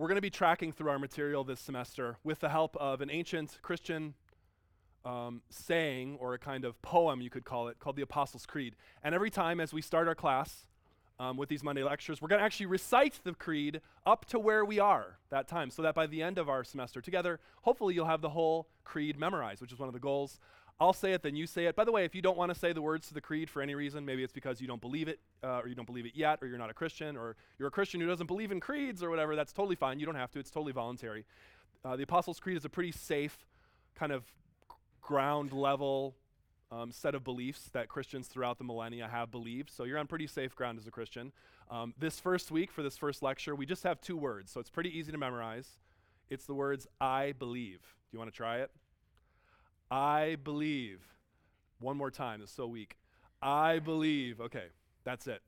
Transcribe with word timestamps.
We're 0.00 0.08
going 0.08 0.16
to 0.16 0.22
be 0.22 0.30
tracking 0.30 0.72
through 0.72 0.88
our 0.88 0.98
material 0.98 1.44
this 1.44 1.60
semester 1.60 2.16
with 2.24 2.40
the 2.40 2.48
help 2.48 2.74
of 2.78 3.02
an 3.02 3.10
ancient 3.10 3.58
Christian 3.60 4.14
um, 5.04 5.42
saying 5.50 6.16
or 6.18 6.32
a 6.32 6.38
kind 6.38 6.64
of 6.64 6.80
poem, 6.80 7.20
you 7.20 7.28
could 7.28 7.44
call 7.44 7.68
it, 7.68 7.78
called 7.78 7.96
the 7.96 8.02
Apostles' 8.02 8.46
Creed. 8.46 8.76
And 9.04 9.14
every 9.14 9.28
time 9.28 9.60
as 9.60 9.74
we 9.74 9.82
start 9.82 10.08
our 10.08 10.14
class 10.14 10.64
um, 11.18 11.36
with 11.36 11.50
these 11.50 11.62
Monday 11.62 11.82
lectures, 11.82 12.22
we're 12.22 12.28
going 12.28 12.38
to 12.38 12.44
actually 12.46 12.64
recite 12.64 13.20
the 13.24 13.34
Creed 13.34 13.82
up 14.06 14.24
to 14.30 14.38
where 14.38 14.64
we 14.64 14.78
are 14.78 15.18
that 15.28 15.46
time, 15.46 15.68
so 15.68 15.82
that 15.82 15.94
by 15.94 16.06
the 16.06 16.22
end 16.22 16.38
of 16.38 16.48
our 16.48 16.64
semester 16.64 17.02
together, 17.02 17.38
hopefully 17.60 17.94
you'll 17.94 18.06
have 18.06 18.22
the 18.22 18.30
whole 18.30 18.68
Creed 18.84 19.18
memorized, 19.18 19.60
which 19.60 19.70
is 19.70 19.78
one 19.78 19.90
of 19.90 19.92
the 19.92 20.00
goals. 20.00 20.40
I'll 20.80 20.94
say 20.94 21.12
it, 21.12 21.22
then 21.22 21.36
you 21.36 21.46
say 21.46 21.66
it. 21.66 21.76
By 21.76 21.84
the 21.84 21.92
way, 21.92 22.06
if 22.06 22.14
you 22.14 22.22
don't 22.22 22.38
want 22.38 22.50
to 22.52 22.58
say 22.58 22.72
the 22.72 22.80
words 22.80 23.08
to 23.08 23.14
the 23.14 23.20
creed 23.20 23.50
for 23.50 23.60
any 23.60 23.74
reason, 23.74 24.06
maybe 24.06 24.24
it's 24.24 24.32
because 24.32 24.62
you 24.62 24.66
don't 24.66 24.80
believe 24.80 25.08
it, 25.08 25.20
uh, 25.44 25.60
or 25.60 25.68
you 25.68 25.74
don't 25.74 25.84
believe 25.84 26.06
it 26.06 26.12
yet, 26.14 26.38
or 26.40 26.48
you're 26.48 26.56
not 26.56 26.70
a 26.70 26.74
Christian, 26.74 27.18
or 27.18 27.36
you're 27.58 27.68
a 27.68 27.70
Christian 27.70 28.00
who 28.00 28.06
doesn't 28.06 28.26
believe 28.26 28.50
in 28.50 28.60
creeds 28.60 29.02
or 29.02 29.10
whatever, 29.10 29.36
that's 29.36 29.52
totally 29.52 29.76
fine. 29.76 30.00
You 30.00 30.06
don't 30.06 30.14
have 30.14 30.30
to, 30.32 30.38
it's 30.38 30.50
totally 30.50 30.72
voluntary. 30.72 31.26
Uh, 31.84 31.96
the 31.96 32.02
Apostles' 32.04 32.40
Creed 32.40 32.56
is 32.56 32.64
a 32.64 32.70
pretty 32.70 32.92
safe, 32.92 33.46
kind 33.94 34.10
of 34.10 34.24
ground 35.02 35.52
level 35.52 36.16
um, 36.72 36.90
set 36.90 37.14
of 37.14 37.24
beliefs 37.24 37.68
that 37.74 37.88
Christians 37.88 38.26
throughout 38.28 38.56
the 38.56 38.64
millennia 38.64 39.06
have 39.06 39.30
believed. 39.30 39.70
So 39.70 39.84
you're 39.84 39.98
on 39.98 40.06
pretty 40.06 40.26
safe 40.26 40.56
ground 40.56 40.78
as 40.78 40.86
a 40.86 40.90
Christian. 40.90 41.32
Um, 41.70 41.92
this 41.98 42.18
first 42.18 42.50
week, 42.50 42.72
for 42.72 42.82
this 42.82 42.96
first 42.96 43.22
lecture, 43.22 43.54
we 43.54 43.66
just 43.66 43.82
have 43.82 44.00
two 44.00 44.16
words, 44.16 44.50
so 44.50 44.60
it's 44.60 44.70
pretty 44.70 44.96
easy 44.96 45.12
to 45.12 45.18
memorize. 45.18 45.68
It's 46.30 46.46
the 46.46 46.54
words, 46.54 46.86
I 47.00 47.32
believe. 47.38 47.80
Do 47.80 48.16
you 48.16 48.18
want 48.18 48.30
to 48.32 48.36
try 48.36 48.58
it? 48.58 48.70
I 49.90 50.36
believe. 50.42 51.00
One 51.80 51.96
more 51.96 52.10
time, 52.10 52.42
it's 52.42 52.52
so 52.52 52.66
weak. 52.66 52.96
I 53.42 53.78
believe. 53.78 54.40
Okay, 54.40 54.66
that's 55.04 55.26
it. 55.26 55.42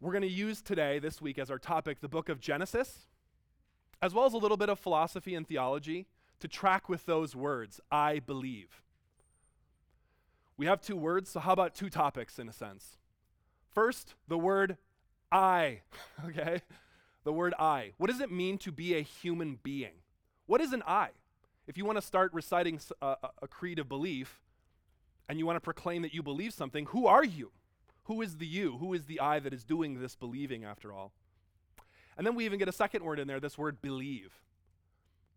We're 0.00 0.12
going 0.12 0.22
to 0.22 0.28
use 0.28 0.62
today, 0.62 0.98
this 0.98 1.20
week, 1.20 1.38
as 1.38 1.50
our 1.50 1.58
topic, 1.58 2.00
the 2.00 2.08
book 2.08 2.28
of 2.28 2.40
Genesis, 2.40 3.06
as 4.00 4.14
well 4.14 4.24
as 4.24 4.32
a 4.32 4.38
little 4.38 4.56
bit 4.56 4.70
of 4.70 4.78
philosophy 4.78 5.34
and 5.34 5.46
theology 5.46 6.06
to 6.40 6.48
track 6.48 6.88
with 6.88 7.04
those 7.04 7.36
words, 7.36 7.80
I 7.92 8.18
believe. 8.18 8.82
We 10.56 10.66
have 10.66 10.80
two 10.80 10.96
words, 10.96 11.30
so 11.30 11.40
how 11.40 11.52
about 11.52 11.74
two 11.74 11.90
topics 11.90 12.38
in 12.38 12.48
a 12.48 12.52
sense? 12.52 12.96
First, 13.72 14.14
the 14.26 14.38
word 14.38 14.78
I, 15.30 15.80
okay? 16.26 16.62
The 17.24 17.32
word 17.32 17.54
I. 17.58 17.92
What 17.98 18.10
does 18.10 18.20
it 18.20 18.32
mean 18.32 18.58
to 18.58 18.72
be 18.72 18.94
a 18.94 19.02
human 19.02 19.58
being? 19.62 20.02
What 20.46 20.60
is 20.60 20.72
an 20.72 20.82
I? 20.86 21.10
If 21.70 21.78
you 21.78 21.84
want 21.84 21.98
to 21.98 22.02
start 22.02 22.34
reciting 22.34 22.80
a, 23.00 23.14
a 23.42 23.46
creed 23.46 23.78
of 23.78 23.88
belief 23.88 24.40
and 25.28 25.38
you 25.38 25.46
want 25.46 25.54
to 25.54 25.60
proclaim 25.60 26.02
that 26.02 26.12
you 26.12 26.20
believe 26.20 26.52
something, 26.52 26.86
who 26.86 27.06
are 27.06 27.22
you? 27.22 27.52
Who 28.06 28.22
is 28.22 28.38
the 28.38 28.46
you? 28.46 28.78
Who 28.78 28.92
is 28.92 29.04
the 29.04 29.20
I 29.20 29.38
that 29.38 29.54
is 29.54 29.62
doing 29.62 30.00
this 30.00 30.16
believing 30.16 30.64
after 30.64 30.92
all? 30.92 31.12
And 32.18 32.26
then 32.26 32.34
we 32.34 32.44
even 32.44 32.58
get 32.58 32.68
a 32.68 32.72
second 32.72 33.04
word 33.04 33.20
in 33.20 33.28
there, 33.28 33.38
this 33.38 33.56
word 33.56 33.80
believe. 33.80 34.32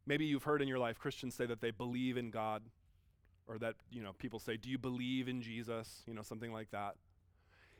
Maybe 0.07 0.25
you've 0.25 0.41
heard 0.41 0.63
in 0.63 0.67
your 0.67 0.79
life 0.79 0.97
Christians 0.97 1.35
say 1.35 1.45
that 1.45 1.61
they 1.61 1.69
believe 1.69 2.17
in 2.17 2.31
God, 2.31 2.63
or 3.47 3.59
that, 3.59 3.75
you 3.91 4.01
know, 4.01 4.13
people 4.13 4.39
say, 4.39 4.57
Do 4.57 4.71
you 4.71 4.79
believe 4.79 5.27
in 5.27 5.39
Jesus? 5.39 6.01
You 6.07 6.15
know, 6.15 6.23
something 6.23 6.51
like 6.51 6.71
that. 6.71 6.95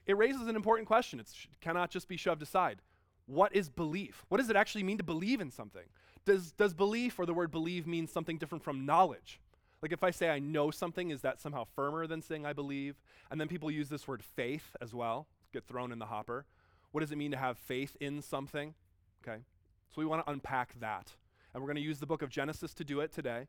It 0.06 0.16
raises 0.16 0.48
an 0.48 0.56
important 0.56 0.88
question. 0.88 1.20
It 1.20 1.28
sh- 1.34 1.48
cannot 1.60 1.90
just 1.90 2.08
be 2.08 2.17
shoved 2.17 2.44
aside. 2.44 2.84
What 3.26 3.56
is 3.56 3.67
belief? 3.67 4.23
What 4.30 4.38
does 4.38 4.52
it 4.52 4.56
actually 4.56 4.84
mean 4.84 5.00
to 5.00 5.04
believe 5.04 5.42
in 5.42 5.50
something? 5.50 5.86
Does, 6.26 6.52
does 6.54 6.74
belief 6.74 7.20
or 7.20 7.26
the 7.26 7.34
word 7.34 7.52
believe 7.52 7.86
mean 7.86 8.08
something 8.08 8.38
different 8.38 8.64
from 8.64 8.86
knowledge? 8.86 9.40
Like 9.82 9.92
if 9.92 10.04
I 10.04 10.12
say 10.12 10.30
I 10.30 10.40
know 10.40 10.72
something, 10.72 11.10
is 11.10 11.22
that 11.22 11.42
somehow 11.42 11.66
firmer 11.76 12.08
than 12.08 12.22
saying 12.22 12.46
I 12.46 12.54
believe? 12.54 12.96
And 13.30 13.40
then 13.40 13.50
people 13.50 13.70
use 13.70 13.90
this 13.90 14.08
word 14.08 14.24
faith 14.24 14.76
as 14.82 14.94
well, 14.94 15.28
get 15.52 15.66
thrown 15.66 15.92
in 15.92 16.00
the 16.00 16.06
hopper. 16.06 16.46
What 16.92 17.02
does 17.02 17.12
it 17.12 17.18
mean 17.18 17.32
to 17.32 17.38
have 17.38 17.58
faith 17.58 17.98
in 18.00 18.22
something? 18.22 18.76
Okay. 19.22 19.42
So 19.90 20.02
we 20.02 20.06
want 20.06 20.26
to 20.26 20.32
unpack 20.32 20.80
that. 20.80 21.12
And 21.54 21.62
we're 21.62 21.68
going 21.68 21.76
to 21.76 21.82
use 21.82 22.00
the 22.00 22.06
book 22.06 22.22
of 22.22 22.30
Genesis 22.30 22.74
to 22.76 22.84
do 22.84 23.02
it 23.02 23.12
today, 23.12 23.48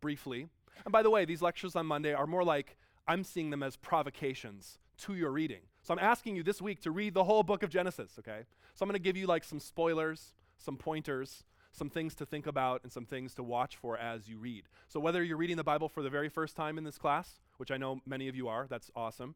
briefly. 0.00 0.48
And 0.84 0.92
by 0.92 1.02
the 1.02 1.10
way, 1.10 1.24
these 1.24 1.42
lectures 1.42 1.74
on 1.74 1.86
Monday 1.86 2.12
are 2.12 2.26
more 2.26 2.44
like 2.44 2.76
I'm 3.06 3.24
seeing 3.24 3.50
them 3.50 3.62
as 3.62 3.76
provocations 3.76 4.78
to 4.98 5.14
your 5.14 5.30
reading. 5.30 5.62
So 5.82 5.94
I'm 5.94 5.98
asking 5.98 6.36
you 6.36 6.42
this 6.42 6.60
week 6.60 6.80
to 6.82 6.90
read 6.90 7.14
the 7.14 7.24
whole 7.24 7.42
book 7.42 7.62
of 7.62 7.70
Genesis, 7.70 8.12
okay? 8.18 8.42
So 8.74 8.82
I'm 8.82 8.88
going 8.88 9.00
to 9.00 9.02
give 9.02 9.16
you 9.16 9.26
like 9.26 9.44
some 9.44 9.58
spoilers, 9.58 10.34
some 10.58 10.76
pointers, 10.76 11.44
some 11.78 11.88
things 11.88 12.14
to 12.16 12.26
think 12.26 12.46
about, 12.46 12.82
and 12.82 12.92
some 12.92 13.06
things 13.06 13.34
to 13.34 13.42
watch 13.42 13.76
for 13.76 13.96
as 13.96 14.28
you 14.28 14.38
read. 14.38 14.64
So 14.88 15.00
whether 15.00 15.22
you're 15.22 15.36
reading 15.36 15.56
the 15.56 15.64
Bible 15.64 15.88
for 15.88 16.02
the 16.02 16.10
very 16.10 16.28
first 16.28 16.56
time 16.56 16.76
in 16.76 16.84
this 16.84 16.98
class, 16.98 17.40
which 17.56 17.70
I 17.70 17.76
know 17.76 18.00
many 18.04 18.28
of 18.28 18.36
you 18.36 18.48
are, 18.48 18.66
that's 18.68 18.90
awesome, 18.94 19.34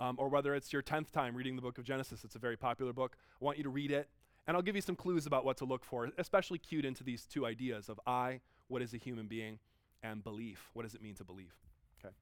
um, 0.00 0.16
or 0.18 0.28
whether 0.28 0.54
it's 0.54 0.72
your 0.72 0.82
10th 0.82 1.10
time 1.10 1.34
reading 1.34 1.56
the 1.56 1.62
book 1.62 1.78
of 1.78 1.84
Genesis, 1.84 2.24
it's 2.24 2.34
a 2.36 2.38
very 2.38 2.56
popular 2.56 2.92
book, 2.92 3.16
I 3.40 3.44
want 3.44 3.56
you 3.56 3.64
to 3.64 3.70
read 3.70 3.90
it, 3.90 4.08
and 4.46 4.56
I'll 4.56 4.62
give 4.62 4.76
you 4.76 4.82
some 4.82 4.96
clues 4.96 5.26
about 5.26 5.44
what 5.44 5.56
to 5.58 5.64
look 5.64 5.84
for, 5.84 6.10
especially 6.18 6.58
cued 6.58 6.84
into 6.84 7.02
these 7.02 7.24
two 7.24 7.46
ideas 7.46 7.88
of 7.88 8.00
I, 8.06 8.40
what 8.68 8.82
is 8.82 8.92
a 8.92 8.98
human 8.98 9.26
being, 9.26 9.58
and 10.02 10.22
belief. 10.22 10.70
What 10.74 10.82
does 10.82 10.94
it 10.94 11.02
mean 11.02 11.14
to 11.14 11.24
believe? 11.24 11.54
Okay. 12.00 12.14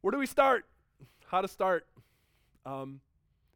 Where 0.00 0.10
do 0.10 0.18
we 0.18 0.26
start? 0.26 0.64
How 1.26 1.40
to 1.40 1.48
start? 1.48 1.86
Um, 2.64 3.00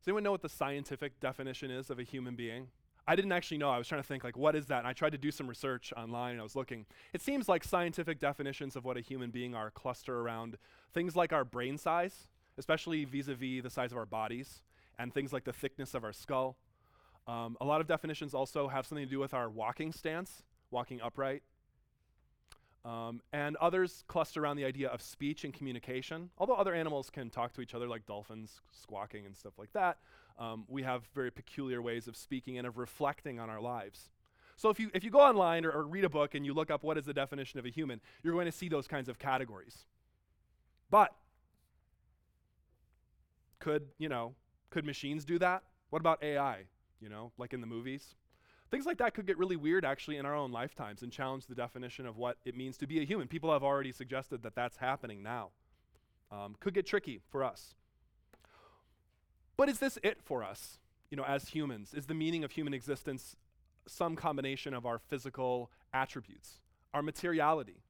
does 0.00 0.08
anyone 0.08 0.22
know 0.22 0.32
what 0.32 0.42
the 0.42 0.48
scientific 0.48 1.18
definition 1.20 1.70
is 1.70 1.90
of 1.90 1.98
a 1.98 2.02
human 2.02 2.36
being? 2.36 2.68
I 3.08 3.14
didn't 3.14 3.32
actually 3.32 3.58
know. 3.58 3.70
I 3.70 3.78
was 3.78 3.86
trying 3.86 4.02
to 4.02 4.06
think, 4.06 4.24
like, 4.24 4.36
what 4.36 4.56
is 4.56 4.66
that? 4.66 4.80
And 4.80 4.86
I 4.86 4.92
tried 4.92 5.12
to 5.12 5.18
do 5.18 5.30
some 5.30 5.46
research 5.46 5.92
online 5.96 6.32
and 6.32 6.40
I 6.40 6.42
was 6.42 6.56
looking. 6.56 6.86
It 7.12 7.22
seems 7.22 7.48
like 7.48 7.62
scientific 7.62 8.18
definitions 8.18 8.74
of 8.74 8.84
what 8.84 8.96
a 8.96 9.00
human 9.00 9.30
being 9.30 9.54
are 9.54 9.70
cluster 9.70 10.20
around 10.20 10.58
things 10.92 11.14
like 11.14 11.32
our 11.32 11.44
brain 11.44 11.78
size, 11.78 12.28
especially 12.58 13.04
vis 13.04 13.28
a 13.28 13.34
vis 13.34 13.62
the 13.62 13.70
size 13.70 13.92
of 13.92 13.98
our 13.98 14.06
bodies, 14.06 14.62
and 14.98 15.14
things 15.14 15.32
like 15.32 15.44
the 15.44 15.52
thickness 15.52 15.94
of 15.94 16.02
our 16.02 16.12
skull. 16.12 16.56
Um, 17.28 17.56
a 17.60 17.64
lot 17.64 17.80
of 17.80 17.86
definitions 17.86 18.34
also 18.34 18.68
have 18.68 18.86
something 18.86 19.04
to 19.04 19.10
do 19.10 19.18
with 19.18 19.34
our 19.34 19.48
walking 19.48 19.92
stance, 19.92 20.42
walking 20.70 21.00
upright. 21.00 21.42
Um, 22.84 23.20
and 23.32 23.56
others 23.56 24.04
cluster 24.06 24.40
around 24.40 24.56
the 24.56 24.64
idea 24.64 24.88
of 24.88 25.02
speech 25.02 25.42
and 25.42 25.52
communication. 25.52 26.30
Although 26.38 26.54
other 26.54 26.72
animals 26.72 27.10
can 27.10 27.30
talk 27.30 27.52
to 27.54 27.60
each 27.60 27.74
other, 27.74 27.88
like 27.88 28.06
dolphins 28.06 28.60
squawking 28.70 29.26
and 29.26 29.36
stuff 29.36 29.54
like 29.58 29.72
that, 29.72 29.98
um, 30.38 30.64
we 30.68 30.82
have 30.82 31.02
very 31.14 31.30
peculiar 31.30 31.80
ways 31.80 32.08
of 32.08 32.16
speaking 32.16 32.58
and 32.58 32.66
of 32.66 32.76
reflecting 32.76 33.40
on 33.40 33.48
our 33.48 33.60
lives. 33.60 34.10
So 34.56 34.70
if 34.70 34.80
you, 34.80 34.90
if 34.94 35.04
you 35.04 35.10
go 35.10 35.20
online 35.20 35.64
or, 35.64 35.70
or 35.70 35.86
read 35.86 36.04
a 36.04 36.08
book 36.08 36.34
and 36.34 36.44
you 36.44 36.54
look 36.54 36.70
up 36.70 36.82
what 36.82 36.96
is 36.96 37.04
the 37.04 37.14
definition 37.14 37.58
of 37.58 37.66
a 37.66 37.70
human, 37.70 38.00
you're 38.22 38.32
going 38.32 38.46
to 38.46 38.52
see 38.52 38.68
those 38.68 38.86
kinds 38.86 39.08
of 39.08 39.18
categories. 39.18 39.84
But 40.90 41.12
could, 43.58 43.86
you 43.98 44.08
know, 44.08 44.34
could 44.70 44.84
machines 44.84 45.24
do 45.24 45.38
that? 45.38 45.62
What 45.90 46.00
about 46.00 46.22
AI, 46.22 46.64
you 47.00 47.08
know, 47.08 47.32
like 47.38 47.52
in 47.52 47.60
the 47.60 47.66
movies? 47.66 48.14
Things 48.70 48.86
like 48.86 48.98
that 48.98 49.14
could 49.14 49.26
get 49.26 49.38
really 49.38 49.56
weird 49.56 49.84
actually 49.84 50.16
in 50.16 50.26
our 50.26 50.34
own 50.34 50.50
lifetimes 50.50 51.02
and 51.02 51.12
challenge 51.12 51.46
the 51.46 51.54
definition 51.54 52.06
of 52.06 52.16
what 52.16 52.38
it 52.44 52.56
means 52.56 52.76
to 52.78 52.86
be 52.86 53.00
a 53.00 53.04
human. 53.04 53.28
People 53.28 53.52
have 53.52 53.62
already 53.62 53.92
suggested 53.92 54.42
that 54.42 54.54
that's 54.54 54.76
happening 54.76 55.22
now. 55.22 55.50
Um, 56.32 56.56
could 56.58 56.74
get 56.74 56.86
tricky 56.86 57.20
for 57.30 57.44
us. 57.44 57.74
But 59.56 59.68
is 59.68 59.78
this 59.78 59.98
it 60.02 60.18
for 60.22 60.44
us, 60.44 60.78
you 61.10 61.16
know, 61.16 61.24
as 61.24 61.48
humans? 61.48 61.94
Is 61.94 62.06
the 62.06 62.14
meaning 62.14 62.44
of 62.44 62.52
human 62.52 62.74
existence 62.74 63.36
some 63.86 64.16
combination 64.16 64.74
of 64.74 64.84
our 64.84 64.98
physical 64.98 65.70
attributes, 65.92 66.58
our 66.92 67.02
materiality? 67.02 67.82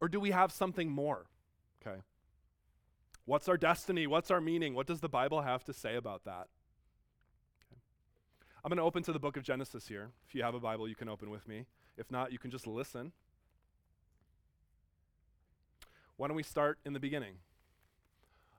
Or 0.00 0.08
do 0.08 0.18
we 0.20 0.30
have 0.30 0.52
something 0.52 0.90
more? 0.90 1.26
Okay. 1.86 2.00
What's 3.26 3.48
our 3.48 3.56
destiny? 3.56 4.06
What's 4.06 4.30
our 4.30 4.40
meaning? 4.40 4.74
What 4.74 4.86
does 4.86 5.00
the 5.00 5.08
Bible 5.08 5.42
have 5.42 5.64
to 5.64 5.72
say 5.72 5.96
about 5.96 6.24
that? 6.24 6.48
Okay. 7.60 7.80
I'm 8.64 8.68
going 8.68 8.78
to 8.78 8.82
open 8.82 9.02
to 9.04 9.12
the 9.12 9.18
book 9.18 9.36
of 9.36 9.42
Genesis 9.42 9.88
here. 9.88 10.10
If 10.26 10.34
you 10.34 10.42
have 10.42 10.54
a 10.54 10.60
Bible, 10.60 10.88
you 10.88 10.94
can 10.94 11.08
open 11.08 11.30
with 11.30 11.48
me. 11.48 11.66
If 11.96 12.10
not, 12.10 12.32
you 12.32 12.38
can 12.38 12.50
just 12.50 12.66
listen. 12.66 13.12
Why 16.16 16.28
don't 16.28 16.36
we 16.36 16.42
start 16.42 16.78
in 16.84 16.92
the 16.92 17.00
beginning? 17.00 17.34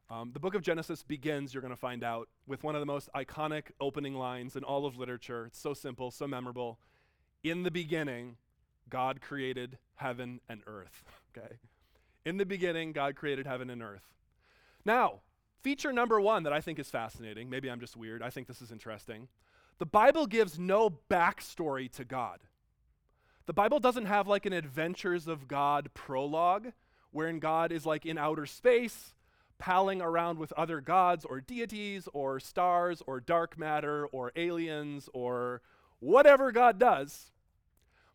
Um, 0.09 0.31
the 0.33 0.39
book 0.39 0.53
of 0.53 0.61
Genesis 0.61 1.01
begins, 1.01 1.53
you're 1.53 1.61
going 1.61 1.73
to 1.73 1.79
find 1.79 2.03
out, 2.03 2.29
with 2.45 2.63
one 2.63 2.75
of 2.75 2.81
the 2.81 2.85
most 2.85 3.09
iconic 3.15 3.71
opening 3.81 4.13
lines 4.13 4.55
in 4.55 4.63
all 4.63 4.85
of 4.85 4.97
literature. 4.97 5.47
It's 5.47 5.59
so 5.59 5.73
simple, 5.73 6.11
so 6.11 6.27
memorable. 6.27 6.79
In 7.43 7.63
the 7.63 7.71
beginning, 7.71 8.37
God 8.87 9.19
created 9.19 9.79
heaven 9.95 10.41
and 10.47 10.61
earth. 10.67 11.03
okay? 11.37 11.55
In 12.23 12.37
the 12.37 12.45
beginning, 12.45 12.91
God 12.91 13.15
created 13.15 13.47
heaven 13.47 13.69
and 13.69 13.81
earth. 13.81 14.03
Now, 14.85 15.21
feature 15.63 15.91
number 15.91 16.21
one 16.21 16.43
that 16.43 16.53
I 16.53 16.61
think 16.61 16.77
is 16.77 16.89
fascinating, 16.89 17.49
maybe 17.49 17.69
I'm 17.69 17.79
just 17.79 17.97
weird, 17.97 18.21
I 18.21 18.29
think 18.29 18.47
this 18.47 18.61
is 18.61 18.71
interesting. 18.71 19.27
The 19.79 19.87
Bible 19.87 20.27
gives 20.27 20.59
no 20.59 20.99
backstory 21.09 21.91
to 21.93 22.05
God. 22.05 22.41
The 23.47 23.53
Bible 23.53 23.79
doesn't 23.79 24.05
have 24.05 24.27
like 24.27 24.45
an 24.45 24.53
adventures 24.53 25.27
of 25.27 25.47
God 25.47 25.89
prologue, 25.95 26.73
wherein 27.09 27.39
God 27.39 27.71
is 27.71 27.87
like 27.87 28.05
in 28.05 28.19
outer 28.19 28.45
space 28.45 29.14
palling 29.57 30.01
around 30.01 30.37
with 30.37 30.51
other 30.53 30.81
gods 30.81 31.25
or 31.25 31.39
deities 31.39 32.07
or 32.13 32.39
stars 32.39 33.01
or 33.07 33.19
dark 33.19 33.57
matter 33.57 34.05
or 34.07 34.31
aliens 34.35 35.09
or 35.13 35.61
whatever 35.99 36.51
God 36.51 36.79
does. 36.79 37.31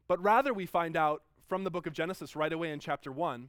But 0.07 0.23
rather, 0.23 0.53
we 0.53 0.67
find 0.67 0.97
out 0.97 1.23
from 1.49 1.65
the 1.65 1.71
book 1.71 1.87
of 1.87 1.93
Genesis 1.93 2.37
right 2.37 2.53
away 2.53 2.71
in 2.71 2.81
chapter 2.81 3.11
1 3.11 3.49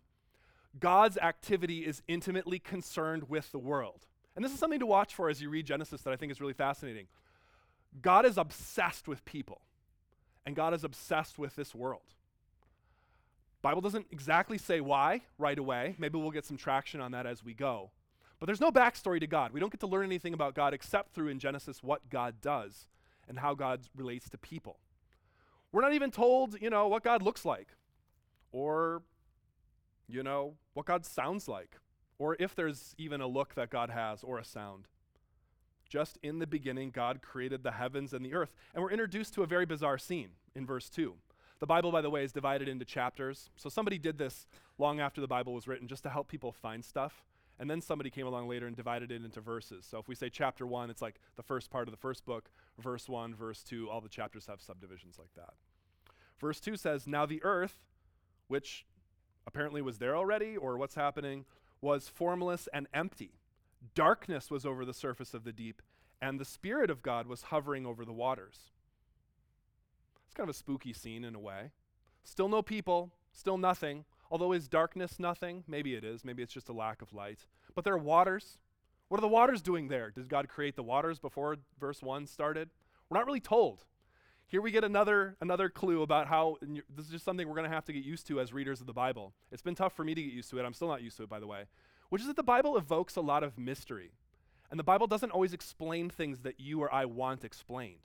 God's 0.80 1.18
activity 1.18 1.80
is 1.86 2.02
intimately 2.08 2.58
concerned 2.58 3.30
with 3.30 3.52
the 3.52 3.60
world. 3.60 4.08
And 4.36 4.46
this 4.46 4.54
is 4.54 4.60
something 4.60 4.80
to 4.80 4.86
watch 4.86 5.14
for 5.14 5.30
as 5.30 5.42
you 5.42 5.50
read 5.50 5.66
Genesis 5.66 6.02
that 6.04 6.14
I 6.14 6.16
think 6.16 6.32
is 6.32 6.40
really 6.40 6.54
fascinating. 6.54 7.08
God 8.02 8.26
is 8.26 8.38
obsessed 8.38 9.08
with 9.08 9.26
people, 9.26 9.62
and 10.46 10.56
God 10.56 10.74
is 10.74 10.86
obsessed 10.86 11.38
with 11.38 11.58
this 11.58 11.76
world. 11.76 12.16
Bible 13.62 13.82
doesn't 13.82 14.08
exactly 14.12 14.58
say 14.58 14.82
why 14.82 15.22
right 15.38 15.58
away. 15.58 15.96
Maybe 15.98 16.18
we'll 16.18 16.32
get 16.32 16.46
some 16.46 16.58
traction 16.58 17.00
on 17.00 17.12
that 17.12 17.26
as 17.26 17.44
we 17.44 17.54
go. 17.54 17.92
But 18.40 18.48
there's 18.48 18.62
no 18.62 18.72
backstory 18.72 19.20
to 19.20 19.28
God. 19.28 19.52
We 19.52 19.60
don't 19.60 19.72
get 19.72 19.82
to 19.82 19.88
learn 19.88 20.06
anything 20.06 20.34
about 20.34 20.56
God 20.56 20.74
except 20.74 21.14
through 21.14 21.28
in 21.28 21.38
Genesis 21.38 21.84
what 21.84 22.10
God 22.10 22.42
does 22.42 22.88
and 23.28 23.38
how 23.38 23.54
God 23.54 23.82
relates 23.96 24.30
to 24.30 24.38
people. 24.38 24.80
We're 25.72 25.82
not 25.82 25.94
even 25.94 26.10
told, 26.10 26.60
you 26.60 26.70
know, 26.70 26.88
what 26.88 27.04
God 27.04 27.22
looks 27.22 27.46
like 27.46 27.68
or 28.52 29.04
you 30.08 30.24
know, 30.24 30.56
what 30.74 30.86
God 30.86 31.06
sounds 31.06 31.48
like 31.48 31.78
or 32.20 32.36
if 32.40 32.56
there's 32.56 32.94
even 32.98 33.22
a 33.22 33.28
look 33.28 33.56
that 33.56 33.70
God 33.70 33.90
has 33.90 34.24
or 34.24 34.38
a 34.38 34.46
sound. 34.46 34.88
Just 35.90 36.18
in 36.24 36.40
the 36.40 36.48
beginning, 36.48 36.92
God 36.92 37.22
created 37.22 37.64
the 37.64 37.72
heavens 37.72 38.14
and 38.14 38.26
the 38.26 38.34
earth. 38.34 38.54
And 38.74 38.84
we're 38.84 38.92
introduced 38.92 39.34
to 39.34 39.44
a 39.44 39.48
very 39.48 39.66
bizarre 39.66 39.98
scene 39.98 40.30
in 40.56 40.66
verse 40.66 40.90
2. 40.90 41.16
The 41.62 41.66
Bible, 41.66 41.94
by 41.94 42.02
the 42.02 42.10
way, 42.10 42.26
is 42.26 42.34
divided 42.34 42.68
into 42.68 42.84
chapters. 42.84 43.50
So 43.56 43.70
somebody 43.70 43.98
did 43.98 44.18
this 44.18 44.46
long 44.78 45.00
after 45.00 45.22
the 45.22 45.28
Bible 45.28 45.54
was 45.54 45.66
written 45.66 45.88
just 45.88 46.04
to 46.04 46.10
help 46.10 46.28
people 46.28 46.52
find 46.52 46.84
stuff. 46.84 47.24
And 47.58 47.70
then 47.70 47.80
somebody 47.80 48.10
came 48.10 48.28
along 48.28 48.50
later 48.50 48.68
and 48.68 48.76
divided 48.76 49.10
it 49.10 49.24
into 49.24 49.40
verses. 49.40 49.86
So 49.90 49.98
if 49.98 50.10
we 50.10 50.16
say 50.16 50.30
chapter 50.30 50.68
1, 50.68 50.90
it's 50.90 51.02
like 51.02 51.22
the 51.38 51.44
first 51.44 51.70
part 51.70 51.88
of 51.88 51.94
the 51.94 51.98
first 51.98 52.26
book, 52.26 52.50
verse 52.78 53.08
1, 53.08 53.36
verse 53.36 53.64
2, 53.64 53.90
all 53.90 54.02
the 54.02 54.10
chapters 54.10 54.48
have 54.48 54.60
subdivisions 54.60 55.18
like 55.18 55.34
that. 55.36 55.54
Verse 56.40 56.60
2 56.60 56.76
says, 56.76 57.08
Now 57.08 57.26
the 57.26 57.42
earth, 57.44 57.78
which 58.50 58.86
apparently 59.48 59.82
was 59.82 60.00
there 60.00 60.18
already, 60.18 60.58
or 60.58 60.78
what's 60.78 60.96
happening, 60.96 61.46
was 61.80 62.10
formless 62.10 62.68
and 62.74 62.88
empty 62.94 63.32
Darkness 63.96 64.52
was 64.52 64.66
over 64.66 64.86
the 64.86 64.94
surface 64.94 65.34
of 65.34 65.44
the 65.44 65.52
deep, 65.52 65.82
and 66.22 66.40
the 66.40 66.46
Spirit 66.46 66.90
of 66.90 67.02
God 67.02 67.28
was 67.28 67.44
hovering 67.44 67.86
over 67.86 68.06
the 68.06 68.14
waters. 68.14 68.72
It's 70.32 70.38
kind 70.38 70.50
of 70.50 70.56
a 70.56 70.58
spooky 70.58 70.94
scene 70.94 71.26
in 71.26 71.36
a 71.36 71.40
way. 71.40 71.72
Still 72.24 72.48
no 72.48 72.62
people, 72.62 73.12
still 73.34 73.58
nothing. 73.58 74.06
Although 74.30 74.54
is 74.54 74.70
darkness 74.70 75.20
nothing? 75.20 75.66
Maybe 75.68 75.94
it 75.94 76.06
is. 76.06 76.24
Maybe 76.24 76.42
it's 76.42 76.54
just 76.54 76.70
a 76.70 76.74
lack 76.74 77.02
of 77.02 77.14
light. 77.14 77.48
But 77.76 77.84
there 77.84 77.94
are 77.94 77.98
waters. 77.98 78.58
What 79.10 79.18
are 79.18 79.22
the 79.22 79.28
waters 79.28 79.62
doing 79.62 79.90
there? 79.90 80.10
Did 80.10 80.30
God 80.30 80.48
create 80.48 80.78
the 80.78 80.84
waters 80.84 81.20
before 81.20 81.58
verse 81.78 82.02
1 82.02 82.28
started? 82.28 82.70
We're 83.10 83.18
not 83.18 83.26
really 83.26 83.42
told. 83.42 83.84
Here 84.48 84.62
we 84.62 84.72
get 84.72 84.86
another 84.86 85.36
another 85.42 85.68
clue 85.68 86.02
about 86.02 86.28
how 86.28 86.58
this 86.62 87.06
is 87.06 87.12
just 87.12 87.26
something 87.26 87.48
we're 87.48 87.56
going 87.56 87.70
to 87.70 87.76
have 87.76 87.86
to 87.86 87.94
get 87.94 88.04
used 88.04 88.28
to 88.28 88.40
as 88.40 88.54
readers 88.54 88.80
of 88.80 88.88
the 88.88 88.94
Bible. 88.94 89.34
It's 89.52 89.62
been 89.62 89.76
tough 89.76 89.94
for 89.94 90.06
me 90.06 90.16
to 90.16 90.22
get 90.22 90.34
used 90.34 90.50
to 90.52 90.60
it. 90.60 90.66
I'm 90.66 90.74
still 90.74 90.88
not 90.88 91.02
used 91.02 91.18
to 91.18 91.24
it 91.24 91.30
by 91.30 91.40
the 91.40 91.48
way 91.48 91.66
which 92.12 92.22
is 92.22 92.28
that 92.28 92.36
the 92.36 92.44
Bible 92.44 92.76
evokes 92.76 93.16
a 93.16 93.22
lot 93.22 93.42
of 93.42 93.58
mystery. 93.58 94.12
And 94.70 94.78
the 94.78 94.84
Bible 94.84 95.08
doesn't 95.08 95.32
always 95.32 95.54
explain 95.54 96.10
things 96.10 96.40
that 96.42 96.60
you 96.60 96.82
or 96.82 96.94
I 96.94 97.06
want 97.06 97.46
explained. 97.46 98.02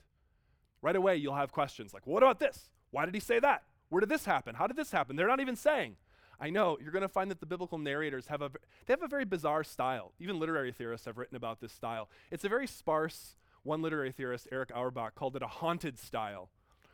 Right 0.81 0.95
away, 0.95 1.17
you'll 1.17 1.35
have 1.35 1.51
questions 1.51 1.93
like, 1.93 2.05
what 2.05 2.23
about 2.23 2.39
this? 2.39 2.69
Why 2.91 3.05
did 3.05 3.13
he 3.13 3.19
say 3.19 3.39
that? 3.39 3.63
Where 3.89 3.99
did 3.99 4.09
this 4.09 4.25
happen? 4.25 4.55
How 4.55 4.67
did 4.67 4.77
this 4.77 4.91
happen? 4.91 5.15
They're 5.15 5.27
not 5.27 5.39
even 5.39 5.55
saying. 5.55 5.95
I 6.39 6.49
know 6.49 6.77
you're 6.81 6.91
going 6.91 7.01
to 7.01 7.07
find 7.07 7.31
that 7.31 7.39
the 7.39 7.45
biblical 7.45 7.77
narrators 7.77 8.27
have 8.27 8.41
a 8.41 8.51
they 8.85 8.93
have 8.93 9.01
a 9.01 9.07
very 9.07 9.25
bizarre 9.25 9.63
style. 9.63 10.13
Even 10.19 10.39
literary 10.39 10.71
theorists 10.71 11.05
have 11.05 11.17
written 11.17 11.35
about 11.35 11.61
this 11.61 11.73
style. 11.73 12.09
It's 12.29 12.43
a 12.43 12.49
very 12.49 12.67
sparse. 12.67 13.37
One 13.63 13.81
literary 13.81 14.11
theorist, 14.11 14.47
Eric 14.51 14.71
Auerbach, 14.73 15.15
called 15.15 15.35
it 15.35 15.41
a 15.41 15.47
haunted 15.47 15.99
style, 15.99 16.49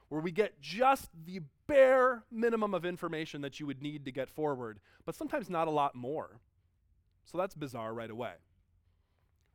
where 0.09 0.21
we 0.21 0.31
get 0.31 0.59
just 0.59 1.09
the 1.25 1.41
bare 1.67 2.23
minimum 2.31 2.73
of 2.73 2.83
information 2.85 3.41
that 3.41 3.59
you 3.59 3.67
would 3.67 3.81
need 3.81 4.05
to 4.05 4.11
get 4.11 4.29
forward, 4.29 4.79
but 5.05 5.13
sometimes 5.13 5.49
not 5.49 5.67
a 5.67 5.71
lot 5.71 5.93
more. 5.93 6.39
So 7.25 7.37
that's 7.37 7.53
bizarre 7.53 7.93
right 7.93 8.09
away. 8.09 8.33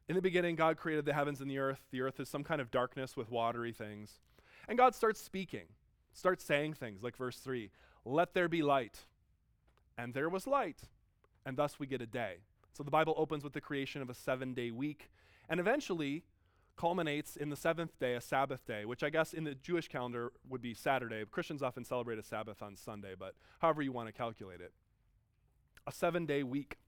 In 0.09 0.15
the 0.15 0.23
beginning, 0.23 0.57
God 0.57 0.79
created 0.79 1.05
the 1.05 1.13
heavens 1.13 1.41
and 1.41 1.51
the 1.51 1.59
earth. 1.59 1.81
The 1.91 2.01
earth 2.01 2.19
is 2.19 2.29
some 2.29 2.43
kind 2.43 2.61
of 2.61 2.71
darkness 2.71 3.17
with 3.17 3.31
watery 3.31 3.73
things. 3.73 4.21
And 4.67 4.79
God 4.79 4.95
starts 4.95 5.21
speaking, 5.21 5.67
starts 6.13 6.45
saying 6.45 6.75
things 6.75 7.03
like 7.03 7.17
verse 7.17 7.39
3 7.39 7.71
Let 8.05 8.33
there 8.33 8.49
be 8.49 8.63
light. 8.63 9.05
And 9.99 10.15
there 10.15 10.29
was 10.29 10.47
light. 10.47 10.83
And 11.45 11.57
thus 11.57 11.79
we 11.79 11.87
get 11.87 12.01
a 12.01 12.07
day. 12.07 12.37
So 12.73 12.83
the 12.83 12.91
Bible 12.91 13.15
opens 13.17 13.45
with 13.45 13.53
the 13.53 13.61
creation 13.61 14.01
of 14.01 14.09
a 14.09 14.15
seven 14.15 14.55
day 14.55 14.71
week 14.71 15.11
and 15.49 15.61
eventually 15.61 16.25
culminates 16.77 17.37
in 17.37 17.51
the 17.51 17.57
seventh 17.57 17.99
day, 17.99 18.15
a 18.15 18.21
Sabbath 18.21 18.65
day, 18.65 18.85
which 18.85 19.03
I 19.03 19.11
guess 19.11 19.35
in 19.35 19.45
the 19.45 19.55
Jewish 19.57 19.89
calendar 19.89 20.33
would 20.49 20.63
be 20.63 20.75
Saturday. 20.75 21.25
Christians 21.31 21.63
often 21.63 21.85
celebrate 21.85 22.19
a 22.19 22.23
Sabbath 22.23 22.63
on 22.63 22.77
Sunday, 22.77 23.15
but 23.19 23.35
however 23.59 23.83
you 23.83 23.91
want 23.91 24.07
to 24.07 24.13
calculate 24.13 24.61
it. 24.61 24.73
A 25.87 25.93
seven 25.93 26.25
day 26.25 26.43
week. 26.43 26.79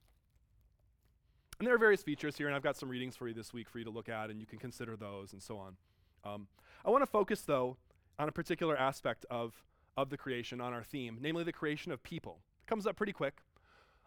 And 1.60 1.66
there 1.66 1.74
are 1.74 1.78
various 1.78 2.02
features 2.02 2.38
here, 2.38 2.46
and 2.46 2.56
I've 2.56 2.62
got 2.62 2.78
some 2.78 2.88
readings 2.88 3.14
for 3.16 3.28
you 3.28 3.34
this 3.34 3.52
week 3.52 3.68
for 3.68 3.78
you 3.78 3.84
to 3.84 3.90
look 3.90 4.08
at, 4.08 4.30
and 4.30 4.40
you 4.40 4.46
can 4.46 4.58
consider 4.58 4.96
those 4.96 5.34
and 5.34 5.42
so 5.42 5.58
on. 5.58 5.76
Um, 6.24 6.46
I 6.86 6.90
want 6.90 7.02
to 7.02 7.06
focus, 7.06 7.42
though, 7.42 7.76
on 8.18 8.30
a 8.30 8.32
particular 8.32 8.74
aspect 8.78 9.26
of, 9.30 9.52
of 9.94 10.08
the 10.08 10.16
creation, 10.16 10.62
on 10.62 10.72
our 10.72 10.82
theme, 10.82 11.18
namely 11.20 11.44
the 11.44 11.52
creation 11.52 11.92
of 11.92 12.02
people. 12.02 12.38
It 12.62 12.66
comes 12.66 12.86
up 12.86 12.96
pretty 12.96 13.12
quick. 13.12 13.42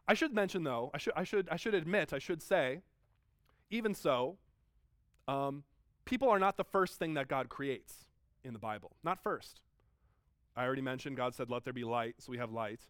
I 0.08 0.16
should 0.16 0.34
mention, 0.34 0.64
though, 0.64 0.90
I 0.96 0.98
should, 0.98 1.14
I 1.16 1.24
should, 1.24 1.48
I 1.48 1.56
should 1.56 1.76
admit, 1.76 2.12
I 2.12 2.18
should 2.18 2.42
say, 2.42 2.82
even 3.70 3.94
so, 3.94 4.38
um, 5.28 5.64
people 6.06 6.30
are 6.30 6.40
not 6.40 6.58
the 6.58 6.64
first 6.64 6.98
thing 6.98 7.14
that 7.14 7.28
God 7.28 7.50
creates 7.50 8.08
in 8.44 8.54
the 8.54 8.60
Bible. 8.60 8.96
Not 9.04 9.22
first. 9.22 9.62
I 10.56 10.66
already 10.66 10.82
mentioned 10.82 11.18
God 11.18 11.36
said, 11.36 11.52
Let 11.52 11.66
there 11.66 11.74
be 11.74 11.84
light, 11.84 12.16
so 12.18 12.32
we 12.32 12.40
have 12.40 12.52
light. 12.52 12.82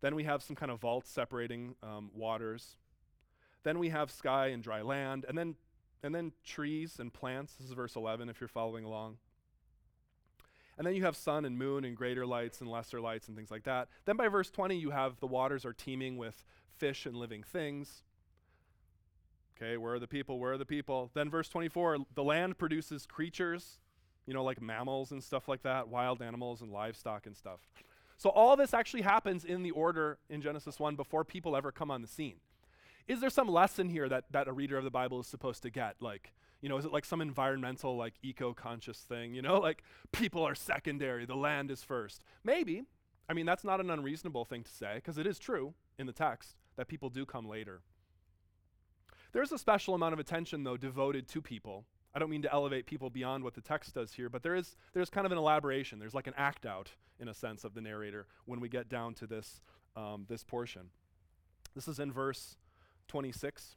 Then 0.00 0.14
we 0.14 0.24
have 0.24 0.42
some 0.42 0.56
kind 0.56 0.72
of 0.72 0.80
vault 0.80 1.06
separating 1.06 1.74
um, 1.82 2.10
waters. 2.14 2.78
Then 3.64 3.78
we 3.78 3.88
have 3.88 4.10
sky 4.10 4.48
and 4.48 4.62
dry 4.62 4.82
land, 4.82 5.24
and 5.26 5.36
then, 5.36 5.56
and 6.02 6.14
then 6.14 6.32
trees 6.44 6.98
and 7.00 7.12
plants. 7.12 7.54
This 7.54 7.66
is 7.66 7.72
verse 7.72 7.96
11 7.96 8.28
if 8.28 8.40
you're 8.40 8.48
following 8.48 8.84
along. 8.84 9.16
And 10.76 10.86
then 10.86 10.94
you 10.94 11.04
have 11.04 11.16
sun 11.16 11.44
and 11.44 11.56
moon 11.56 11.84
and 11.84 11.96
greater 11.96 12.26
lights 12.26 12.60
and 12.60 12.70
lesser 12.70 13.00
lights 13.00 13.28
and 13.28 13.36
things 13.36 13.50
like 13.50 13.64
that. 13.64 13.88
Then 14.04 14.16
by 14.16 14.28
verse 14.28 14.50
20, 14.50 14.76
you 14.76 14.90
have 14.90 15.18
the 15.20 15.26
waters 15.26 15.64
are 15.64 15.72
teeming 15.72 16.16
with 16.16 16.44
fish 16.76 17.06
and 17.06 17.16
living 17.16 17.42
things. 17.42 18.02
Okay, 19.56 19.76
where 19.76 19.94
are 19.94 19.98
the 19.98 20.08
people? 20.08 20.38
Where 20.38 20.52
are 20.52 20.58
the 20.58 20.66
people? 20.66 21.10
Then 21.14 21.30
verse 21.30 21.48
24, 21.48 21.98
the 22.14 22.24
land 22.24 22.58
produces 22.58 23.06
creatures, 23.06 23.78
you 24.26 24.34
know, 24.34 24.42
like 24.42 24.60
mammals 24.60 25.12
and 25.12 25.22
stuff 25.22 25.48
like 25.48 25.62
that, 25.62 25.88
wild 25.88 26.20
animals 26.20 26.60
and 26.60 26.72
livestock 26.72 27.26
and 27.26 27.36
stuff. 27.36 27.60
So 28.16 28.30
all 28.30 28.56
this 28.56 28.74
actually 28.74 29.02
happens 29.02 29.44
in 29.44 29.62
the 29.62 29.70
order 29.70 30.18
in 30.28 30.42
Genesis 30.42 30.80
1 30.80 30.96
before 30.96 31.24
people 31.24 31.56
ever 31.56 31.70
come 31.70 31.90
on 31.90 32.02
the 32.02 32.08
scene 32.08 32.40
is 33.06 33.20
there 33.20 33.30
some 33.30 33.48
lesson 33.48 33.88
here 33.88 34.08
that, 34.08 34.24
that 34.30 34.48
a 34.48 34.52
reader 34.52 34.78
of 34.78 34.84
the 34.84 34.90
Bible 34.90 35.20
is 35.20 35.26
supposed 35.26 35.62
to 35.62 35.70
get? 35.70 35.96
Like, 36.00 36.32
you 36.60 36.68
know, 36.68 36.78
is 36.78 36.84
it 36.84 36.92
like 36.92 37.04
some 37.04 37.20
environmental, 37.20 37.96
like 37.96 38.14
eco-conscious 38.22 38.98
thing? 38.98 39.34
You 39.34 39.42
know, 39.42 39.58
like 39.60 39.82
people 40.12 40.42
are 40.42 40.54
secondary, 40.54 41.26
the 41.26 41.36
land 41.36 41.70
is 41.70 41.82
first. 41.82 42.24
Maybe. 42.42 42.84
I 43.28 43.32
mean, 43.32 43.46
that's 43.46 43.64
not 43.64 43.80
an 43.80 43.90
unreasonable 43.90 44.44
thing 44.44 44.64
to 44.64 44.70
say 44.70 44.94
because 44.96 45.18
it 45.18 45.26
is 45.26 45.38
true 45.38 45.74
in 45.98 46.06
the 46.06 46.12
text 46.12 46.56
that 46.76 46.88
people 46.88 47.08
do 47.08 47.24
come 47.24 47.48
later. 47.48 47.80
There's 49.32 49.52
a 49.52 49.58
special 49.58 49.94
amount 49.94 50.12
of 50.12 50.18
attention, 50.18 50.62
though, 50.62 50.76
devoted 50.76 51.26
to 51.28 51.42
people. 51.42 51.86
I 52.14 52.18
don't 52.18 52.30
mean 52.30 52.42
to 52.42 52.52
elevate 52.52 52.86
people 52.86 53.10
beyond 53.10 53.42
what 53.42 53.54
the 53.54 53.60
text 53.60 53.94
does 53.94 54.12
here, 54.12 54.28
but 54.28 54.42
there 54.42 54.54
is 54.54 54.76
there's 54.92 55.10
kind 55.10 55.26
of 55.26 55.32
an 55.32 55.38
elaboration. 55.38 55.98
There's 55.98 56.14
like 56.14 56.28
an 56.28 56.34
act 56.36 56.64
out, 56.64 56.90
in 57.18 57.28
a 57.28 57.34
sense, 57.34 57.64
of 57.64 57.74
the 57.74 57.80
narrator 57.80 58.26
when 58.44 58.60
we 58.60 58.68
get 58.68 58.88
down 58.88 59.14
to 59.14 59.26
this 59.26 59.60
um, 59.96 60.26
this 60.28 60.44
portion. 60.44 60.90
This 61.74 61.88
is 61.88 61.98
in 61.98 62.12
verse 62.12 62.56
26. 63.08 63.76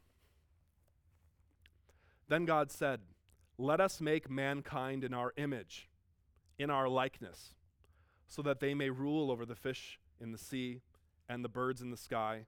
Then 2.27 2.45
God 2.45 2.71
said, 2.71 3.01
Let 3.57 3.79
us 3.79 4.01
make 4.01 4.29
mankind 4.29 5.03
in 5.03 5.13
our 5.13 5.33
image, 5.37 5.89
in 6.57 6.69
our 6.69 6.87
likeness, 6.87 7.53
so 8.27 8.41
that 8.41 8.59
they 8.59 8.73
may 8.73 8.89
rule 8.89 9.31
over 9.31 9.45
the 9.45 9.55
fish 9.55 9.99
in 10.19 10.31
the 10.31 10.37
sea 10.37 10.81
and 11.29 11.43
the 11.43 11.49
birds 11.49 11.81
in 11.81 11.91
the 11.91 11.97
sky, 11.97 12.45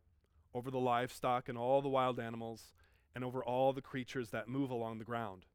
over 0.54 0.72
the 0.72 0.80
livestock 0.80 1.50
and 1.50 1.58
all 1.58 1.82
the 1.82 1.90
wild 1.90 2.20
animals, 2.20 2.74
and 3.16 3.24
over 3.24 3.44
all 3.44 3.74
the 3.74 3.82
creatures 3.82 4.30
that 4.30 4.48
move 4.48 4.70
along 4.70 4.98
the 4.98 5.06
ground. 5.06 5.46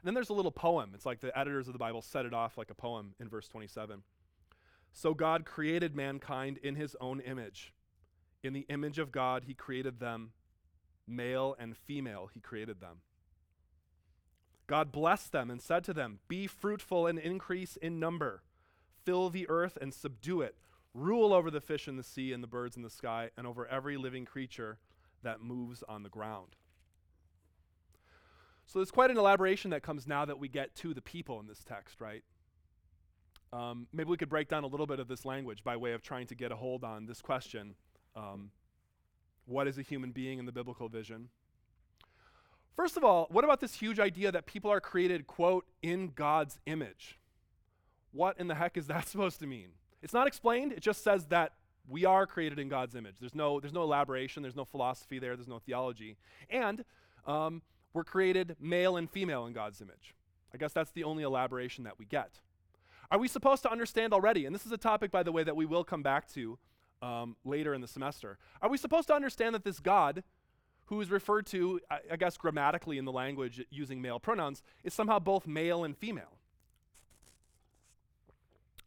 And 0.00 0.06
then 0.06 0.14
there's 0.14 0.30
a 0.30 0.34
little 0.34 0.52
poem. 0.52 0.92
It's 0.94 1.06
like 1.06 1.20
the 1.20 1.36
editors 1.36 1.66
of 1.66 1.72
the 1.72 1.78
Bible 1.78 2.02
set 2.02 2.26
it 2.26 2.34
off 2.34 2.58
like 2.58 2.70
a 2.70 2.74
poem 2.74 3.14
in 3.18 3.28
verse 3.28 3.48
27. 3.48 4.02
So 4.92 5.14
God 5.14 5.44
created 5.44 5.94
mankind 5.94 6.58
in 6.58 6.74
his 6.74 6.96
own 7.00 7.20
image. 7.20 7.72
In 8.42 8.52
the 8.52 8.66
image 8.68 8.98
of 8.98 9.12
God, 9.12 9.44
he 9.46 9.54
created 9.54 9.98
them 9.98 10.32
Male 11.06 11.56
and 11.58 11.76
female, 11.76 12.28
he 12.32 12.40
created 12.40 12.80
them. 12.80 12.98
God 14.66 14.90
blessed 14.90 15.32
them 15.32 15.50
and 15.50 15.62
said 15.62 15.84
to 15.84 15.94
them, 15.94 16.18
Be 16.28 16.46
fruitful 16.46 17.06
and 17.06 17.18
increase 17.18 17.76
in 17.76 18.00
number, 18.00 18.42
fill 19.04 19.30
the 19.30 19.48
earth 19.48 19.78
and 19.80 19.94
subdue 19.94 20.40
it, 20.42 20.56
rule 20.92 21.32
over 21.32 21.50
the 21.50 21.60
fish 21.60 21.86
in 21.86 21.96
the 21.96 22.02
sea 22.02 22.32
and 22.32 22.42
the 22.42 22.48
birds 22.48 22.76
in 22.76 22.82
the 22.82 22.90
sky, 22.90 23.30
and 23.36 23.46
over 23.46 23.66
every 23.68 23.96
living 23.96 24.24
creature 24.24 24.78
that 25.22 25.40
moves 25.40 25.84
on 25.88 26.02
the 26.02 26.08
ground. 26.08 26.56
So 28.66 28.80
there's 28.80 28.90
quite 28.90 29.12
an 29.12 29.16
elaboration 29.16 29.70
that 29.70 29.82
comes 29.82 30.08
now 30.08 30.24
that 30.24 30.40
we 30.40 30.48
get 30.48 30.74
to 30.76 30.92
the 30.92 31.00
people 31.00 31.38
in 31.38 31.46
this 31.46 31.62
text, 31.62 32.00
right? 32.00 32.24
Um, 33.52 33.86
maybe 33.92 34.10
we 34.10 34.16
could 34.16 34.28
break 34.28 34.48
down 34.48 34.64
a 34.64 34.66
little 34.66 34.86
bit 34.86 34.98
of 34.98 35.06
this 35.06 35.24
language 35.24 35.62
by 35.62 35.76
way 35.76 35.92
of 35.92 36.02
trying 36.02 36.26
to 36.26 36.34
get 36.34 36.50
a 36.50 36.56
hold 36.56 36.82
on 36.82 37.06
this 37.06 37.22
question 37.22 37.76
um, 38.16 38.50
what 39.46 39.66
is 39.66 39.78
a 39.78 39.82
human 39.82 40.10
being 40.10 40.38
in 40.38 40.46
the 40.46 40.52
biblical 40.52 40.88
vision? 40.88 41.28
First 42.74 42.96
of 42.96 43.04
all, 43.04 43.26
what 43.30 43.42
about 43.42 43.60
this 43.60 43.74
huge 43.74 43.98
idea 43.98 44.30
that 44.30 44.44
people 44.44 44.70
are 44.70 44.80
created, 44.80 45.26
quote, 45.26 45.64
in 45.82 46.08
God's 46.08 46.58
image? 46.66 47.18
What 48.12 48.38
in 48.38 48.48
the 48.48 48.54
heck 48.54 48.76
is 48.76 48.86
that 48.88 49.08
supposed 49.08 49.38
to 49.40 49.46
mean? 49.46 49.68
It's 50.02 50.12
not 50.12 50.26
explained, 50.26 50.72
it 50.72 50.80
just 50.80 51.02
says 51.02 51.26
that 51.26 51.52
we 51.88 52.04
are 52.04 52.26
created 52.26 52.58
in 52.58 52.68
God's 52.68 52.94
image. 52.94 53.16
There's 53.18 53.34
no, 53.34 53.60
there's 53.60 53.72
no 53.72 53.82
elaboration, 53.82 54.42
there's 54.42 54.56
no 54.56 54.64
philosophy 54.64 55.18
there, 55.18 55.36
there's 55.36 55.48
no 55.48 55.58
theology. 55.58 56.16
And 56.50 56.84
um, 57.26 57.62
we're 57.94 58.04
created 58.04 58.56
male 58.60 58.96
and 58.96 59.10
female 59.10 59.46
in 59.46 59.52
God's 59.52 59.80
image. 59.80 60.14
I 60.52 60.58
guess 60.58 60.72
that's 60.72 60.90
the 60.90 61.04
only 61.04 61.22
elaboration 61.22 61.84
that 61.84 61.98
we 61.98 62.04
get. 62.04 62.40
Are 63.10 63.18
we 63.18 63.28
supposed 63.28 63.62
to 63.62 63.70
understand 63.70 64.12
already? 64.12 64.46
And 64.46 64.54
this 64.54 64.66
is 64.66 64.72
a 64.72 64.76
topic, 64.76 65.10
by 65.10 65.22
the 65.22 65.32
way, 65.32 65.44
that 65.44 65.56
we 65.56 65.64
will 65.64 65.84
come 65.84 66.02
back 66.02 66.28
to 66.34 66.58
um, 67.02 67.36
later 67.44 67.74
in 67.74 67.80
the 67.80 67.88
semester. 67.88 68.38
Are 68.62 68.70
we 68.70 68.78
supposed 68.78 69.08
to 69.08 69.14
understand 69.14 69.54
that 69.54 69.64
this 69.64 69.80
God, 69.80 70.22
who 70.86 71.00
is 71.00 71.10
referred 71.10 71.46
to, 71.46 71.80
I, 71.90 71.98
I 72.12 72.16
guess, 72.16 72.36
grammatically 72.36 72.98
in 72.98 73.04
the 73.04 73.12
language 73.12 73.64
using 73.70 74.00
male 74.00 74.18
pronouns, 74.18 74.62
is 74.84 74.94
somehow 74.94 75.18
both 75.18 75.46
male 75.46 75.84
and 75.84 75.96
female? 75.96 76.38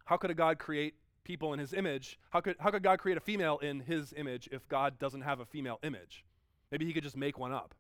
How 0.06 0.18
could 0.18 0.32
a 0.32 0.34
God 0.34 0.58
create 0.58 0.96
people 1.24 1.54
in 1.54 1.60
his 1.60 1.74
image? 1.74 2.18
How 2.32 2.42
could, 2.42 2.56
how 2.60 2.72
could 2.72 2.82
God 2.82 2.98
create 2.98 3.18
a 3.18 3.22
female 3.22 3.60
in 3.60 3.82
his 3.82 4.14
image 4.18 4.50
if 4.52 4.68
God 4.68 4.98
doesn't 4.98 5.22
have 5.22 5.40
a 5.40 5.46
female 5.46 5.80
image? 5.84 6.26
Maybe 6.72 6.86
he 6.86 6.94
could 6.94 7.04
just 7.04 7.18
make 7.18 7.38
one 7.38 7.52
up. 7.52 7.76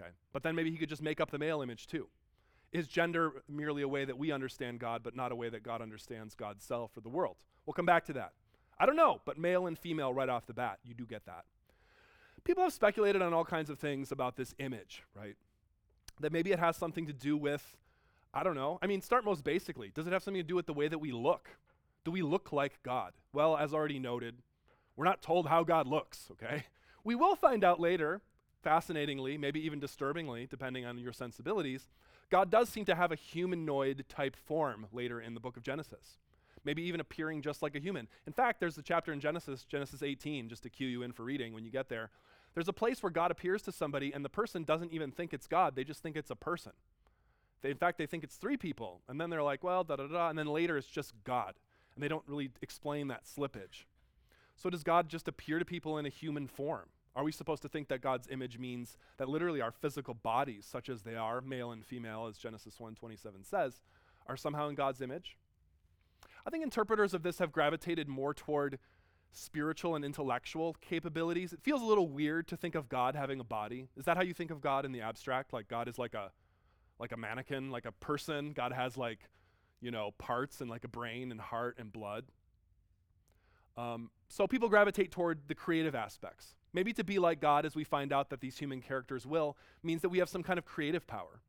Okay. 0.00 0.10
But 0.32 0.42
then 0.42 0.54
maybe 0.54 0.70
he 0.70 0.76
could 0.76 0.88
just 0.88 1.02
make 1.02 1.20
up 1.20 1.30
the 1.30 1.38
male 1.38 1.62
image 1.62 1.86
too. 1.86 2.08
Is 2.72 2.86
gender 2.86 3.42
merely 3.48 3.82
a 3.82 3.88
way 3.88 4.04
that 4.04 4.16
we 4.16 4.32
understand 4.32 4.78
God, 4.78 5.02
but 5.02 5.14
not 5.14 5.30
a 5.30 5.36
way 5.36 5.48
that 5.50 5.62
God 5.62 5.82
understands 5.82 6.34
God's 6.34 6.64
self 6.64 6.96
or 6.96 7.00
the 7.00 7.08
world? 7.08 7.36
We'll 7.66 7.74
come 7.74 7.86
back 7.86 8.04
to 8.06 8.12
that. 8.14 8.32
I 8.82 8.86
don't 8.86 8.96
know, 8.96 9.20
but 9.24 9.38
male 9.38 9.68
and 9.68 9.78
female 9.78 10.12
right 10.12 10.28
off 10.28 10.44
the 10.46 10.52
bat, 10.52 10.80
you 10.82 10.92
do 10.92 11.06
get 11.06 11.24
that. 11.26 11.44
People 12.42 12.64
have 12.64 12.72
speculated 12.72 13.22
on 13.22 13.32
all 13.32 13.44
kinds 13.44 13.70
of 13.70 13.78
things 13.78 14.10
about 14.10 14.34
this 14.34 14.56
image, 14.58 15.04
right? 15.14 15.36
That 16.18 16.32
maybe 16.32 16.50
it 16.50 16.58
has 16.58 16.76
something 16.76 17.06
to 17.06 17.12
do 17.12 17.36
with, 17.36 17.76
I 18.34 18.42
don't 18.42 18.56
know. 18.56 18.80
I 18.82 18.88
mean, 18.88 19.00
start 19.00 19.24
most 19.24 19.44
basically. 19.44 19.92
Does 19.94 20.08
it 20.08 20.12
have 20.12 20.24
something 20.24 20.42
to 20.42 20.48
do 20.48 20.56
with 20.56 20.66
the 20.66 20.72
way 20.72 20.88
that 20.88 20.98
we 20.98 21.12
look? 21.12 21.50
Do 22.04 22.10
we 22.10 22.22
look 22.22 22.52
like 22.52 22.82
God? 22.82 23.12
Well, 23.32 23.56
as 23.56 23.72
already 23.72 24.00
noted, 24.00 24.38
we're 24.96 25.04
not 25.04 25.22
told 25.22 25.46
how 25.46 25.62
God 25.62 25.86
looks, 25.86 26.28
okay? 26.32 26.64
We 27.04 27.16
will 27.16 27.34
find 27.34 27.64
out 27.64 27.80
later, 27.80 28.20
fascinatingly, 28.62 29.36
maybe 29.36 29.64
even 29.64 29.80
disturbingly, 29.80 30.46
depending 30.48 30.86
on 30.86 30.98
your 30.98 31.12
sensibilities, 31.12 31.88
God 32.30 32.48
does 32.48 32.68
seem 32.68 32.84
to 32.84 32.94
have 32.94 33.10
a 33.10 33.16
humanoid 33.16 34.04
type 34.08 34.36
form 34.36 34.86
later 34.92 35.20
in 35.20 35.34
the 35.34 35.40
book 35.40 35.56
of 35.56 35.64
Genesis. 35.64 36.18
Maybe 36.64 36.82
even 36.82 37.00
appearing 37.00 37.42
just 37.42 37.62
like 37.62 37.74
a 37.74 37.80
human. 37.80 38.08
In 38.26 38.32
fact, 38.32 38.60
there's 38.60 38.78
a 38.78 38.82
chapter 38.82 39.12
in 39.12 39.20
Genesis, 39.20 39.64
Genesis 39.64 40.02
18, 40.02 40.48
just 40.48 40.62
to 40.62 40.70
cue 40.70 40.88
you 40.88 41.02
in 41.02 41.12
for 41.12 41.24
reading 41.24 41.52
when 41.52 41.64
you 41.64 41.70
get 41.70 41.88
there. 41.88 42.10
There's 42.54 42.68
a 42.68 42.72
place 42.72 43.02
where 43.02 43.10
God 43.10 43.30
appears 43.30 43.62
to 43.62 43.72
somebody 43.72 44.12
and 44.12 44.24
the 44.24 44.28
person 44.28 44.62
doesn't 44.62 44.92
even 44.92 45.10
think 45.10 45.32
it's 45.32 45.46
God, 45.46 45.74
they 45.74 45.84
just 45.84 46.02
think 46.02 46.16
it's 46.16 46.30
a 46.30 46.36
person. 46.36 46.72
They, 47.62 47.70
in 47.70 47.76
fact, 47.76 47.98
they 47.98 48.06
think 48.06 48.24
it's 48.24 48.36
three 48.36 48.56
people. 48.56 49.00
And 49.08 49.20
then 49.20 49.30
they're 49.30 49.42
like, 49.42 49.64
well, 49.64 49.84
da 49.84 49.96
da 49.96 50.06
da. 50.06 50.28
And 50.28 50.38
then 50.38 50.48
later 50.48 50.76
it's 50.76 50.88
just 50.88 51.14
God 51.24 51.54
and 51.94 52.02
they 52.02 52.08
don't 52.08 52.24
really 52.26 52.50
explain 52.60 53.08
that 53.08 53.24
slippage. 53.24 53.84
So, 54.56 54.70
does 54.70 54.82
God 54.82 55.08
just 55.08 55.28
appear 55.28 55.58
to 55.58 55.64
people 55.64 55.98
in 55.98 56.06
a 56.06 56.10
human 56.10 56.46
form? 56.46 56.88
Are 57.14 57.24
we 57.24 57.32
supposed 57.32 57.62
to 57.62 57.68
think 57.68 57.88
that 57.88 58.00
God's 58.00 58.28
image 58.28 58.58
means 58.58 58.96
that 59.18 59.28
literally 59.28 59.60
our 59.60 59.70
physical 59.70 60.14
bodies, 60.14 60.66
such 60.66 60.88
as 60.88 61.02
they 61.02 61.14
are, 61.14 61.40
male 61.40 61.72
and 61.72 61.84
female, 61.84 62.26
as 62.26 62.38
Genesis 62.38 62.76
1:27 62.78 63.44
says, 63.44 63.82
are 64.26 64.36
somehow 64.36 64.68
in 64.68 64.74
God's 64.74 65.00
image? 65.00 65.36
I 66.46 66.50
think 66.50 66.62
interpreters 66.62 67.14
of 67.14 67.22
this 67.22 67.38
have 67.38 67.52
gravitated 67.52 68.08
more 68.08 68.34
toward 68.34 68.78
spiritual 69.30 69.94
and 69.94 70.04
intellectual 70.04 70.76
capabilities. 70.80 71.52
It 71.52 71.62
feels 71.62 71.80
a 71.80 71.86
little 71.86 72.08
weird 72.08 72.48
to 72.48 72.56
think 72.56 72.74
of 72.74 72.88
God 72.88 73.16
having 73.16 73.40
a 73.40 73.44
body. 73.44 73.88
Is 73.96 74.04
that 74.04 74.16
how 74.16 74.22
you 74.22 74.34
think 74.34 74.50
of 74.50 74.60
God 74.60 74.84
in 74.84 74.92
the 74.92 75.00
abstract? 75.00 75.52
Like 75.52 75.68
God 75.68 75.88
is 75.88 75.98
like 75.98 76.14
a 76.14 76.30
like 76.98 77.12
a 77.12 77.16
mannequin, 77.16 77.70
like 77.70 77.86
a 77.86 77.92
person. 77.92 78.52
God 78.52 78.72
has 78.72 78.96
like 78.96 79.20
you 79.82 79.90
know, 79.90 80.12
parts 80.16 80.60
and 80.60 80.70
like 80.70 80.84
a 80.84 80.88
brain 80.88 81.32
and 81.32 81.40
heart 81.40 81.76
and 81.78 81.92
blood. 81.92 82.24
Um, 83.76 84.10
so 84.28 84.46
people 84.46 84.68
gravitate 84.68 85.10
toward 85.10 85.48
the 85.48 85.54
creative 85.54 85.94
aspects. 85.94 86.54
Maybe 86.72 86.92
to 86.94 87.04
be 87.04 87.18
like 87.18 87.40
God, 87.40 87.66
as 87.66 87.74
we 87.74 87.84
find 87.84 88.12
out 88.12 88.30
that 88.30 88.40
these 88.40 88.58
human 88.58 88.80
characters 88.80 89.26
will, 89.26 89.56
means 89.82 90.00
that 90.02 90.08
we 90.08 90.18
have 90.18 90.28
some 90.28 90.42
kind 90.42 90.58
of 90.58 90.64
creative 90.64 91.06
power, 91.06 91.42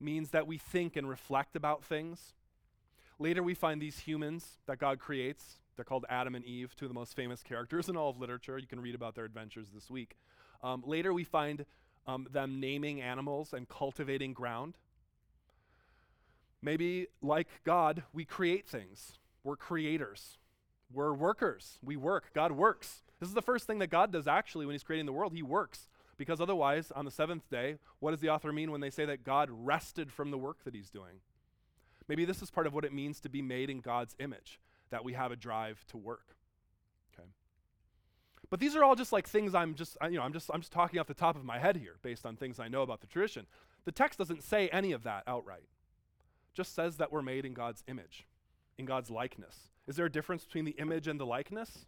means 0.00 0.30
that 0.30 0.46
we 0.46 0.56
think 0.56 0.96
and 0.96 1.08
reflect 1.08 1.54
about 1.54 1.84
things. 1.84 2.32
Later, 3.18 3.42
we 3.42 3.54
find 3.54 3.80
these 3.80 4.00
humans 4.00 4.58
that 4.66 4.78
God 4.78 4.98
creates. 4.98 5.58
They're 5.76 5.84
called 5.84 6.04
Adam 6.08 6.34
and 6.34 6.44
Eve, 6.44 6.74
two 6.76 6.86
of 6.86 6.90
the 6.90 6.94
most 6.94 7.14
famous 7.14 7.42
characters 7.42 7.88
in 7.88 7.96
all 7.96 8.10
of 8.10 8.18
literature. 8.18 8.58
You 8.58 8.66
can 8.66 8.80
read 8.80 8.94
about 8.94 9.14
their 9.14 9.24
adventures 9.24 9.68
this 9.74 9.90
week. 9.90 10.16
Um, 10.62 10.82
later, 10.86 11.12
we 11.12 11.24
find 11.24 11.64
um, 12.06 12.26
them 12.30 12.60
naming 12.60 13.00
animals 13.00 13.52
and 13.52 13.68
cultivating 13.68 14.32
ground. 14.32 14.76
Maybe, 16.60 17.08
like 17.20 17.48
God, 17.64 18.04
we 18.12 18.24
create 18.24 18.68
things. 18.68 19.18
We're 19.44 19.56
creators. 19.56 20.38
We're 20.92 21.12
workers. 21.12 21.78
We 21.82 21.96
work. 21.96 22.32
God 22.34 22.52
works. 22.52 23.02
This 23.18 23.28
is 23.28 23.34
the 23.34 23.42
first 23.42 23.66
thing 23.66 23.78
that 23.78 23.90
God 23.90 24.12
does 24.12 24.26
actually 24.26 24.66
when 24.66 24.74
He's 24.74 24.82
creating 24.82 25.06
the 25.06 25.12
world. 25.12 25.32
He 25.32 25.42
works. 25.42 25.88
Because 26.18 26.40
otherwise, 26.40 26.92
on 26.94 27.04
the 27.04 27.10
seventh 27.10 27.48
day, 27.50 27.78
what 27.98 28.10
does 28.12 28.20
the 28.20 28.28
author 28.28 28.52
mean 28.52 28.70
when 28.70 28.80
they 28.80 28.90
say 28.90 29.04
that 29.06 29.24
God 29.24 29.48
rested 29.50 30.12
from 30.12 30.30
the 30.30 30.38
work 30.38 30.62
that 30.64 30.74
He's 30.74 30.90
doing? 30.90 31.20
Maybe 32.08 32.24
this 32.24 32.42
is 32.42 32.50
part 32.50 32.66
of 32.66 32.74
what 32.74 32.84
it 32.84 32.92
means 32.92 33.20
to 33.20 33.28
be 33.28 33.42
made 33.42 33.70
in 33.70 33.80
God's 33.80 34.16
image, 34.18 34.60
that 34.90 35.04
we 35.04 35.12
have 35.12 35.32
a 35.32 35.36
drive 35.36 35.84
to 35.88 35.96
work. 35.96 36.36
Okay. 37.14 37.28
But 38.50 38.60
these 38.60 38.76
are 38.76 38.84
all 38.84 38.94
just 38.94 39.12
like 39.12 39.28
things 39.28 39.54
I'm 39.54 39.74
just, 39.74 39.96
you 40.02 40.16
know, 40.16 40.22
I'm 40.22 40.32
just, 40.32 40.50
I'm 40.52 40.60
just 40.60 40.72
talking 40.72 40.98
off 41.00 41.06
the 41.06 41.14
top 41.14 41.36
of 41.36 41.44
my 41.44 41.58
head 41.58 41.76
here 41.76 41.96
based 42.02 42.26
on 42.26 42.36
things 42.36 42.60
I 42.60 42.68
know 42.68 42.82
about 42.82 43.00
the 43.00 43.06
tradition. 43.06 43.46
The 43.84 43.92
text 43.92 44.18
doesn't 44.18 44.42
say 44.42 44.68
any 44.68 44.92
of 44.92 45.02
that 45.04 45.24
outright 45.26 45.64
just 46.54 46.74
says 46.74 46.96
that 46.98 47.10
we're 47.10 47.22
made 47.22 47.44
in 47.44 47.54
God's 47.54 47.82
image, 47.88 48.26
in 48.78 48.84
God's 48.84 49.10
likeness. 49.10 49.70
Is 49.86 49.96
there 49.96 50.06
a 50.06 50.12
difference 50.12 50.44
between 50.44 50.64
the 50.64 50.72
image 50.72 51.08
and 51.08 51.18
the 51.18 51.26
likeness? 51.26 51.86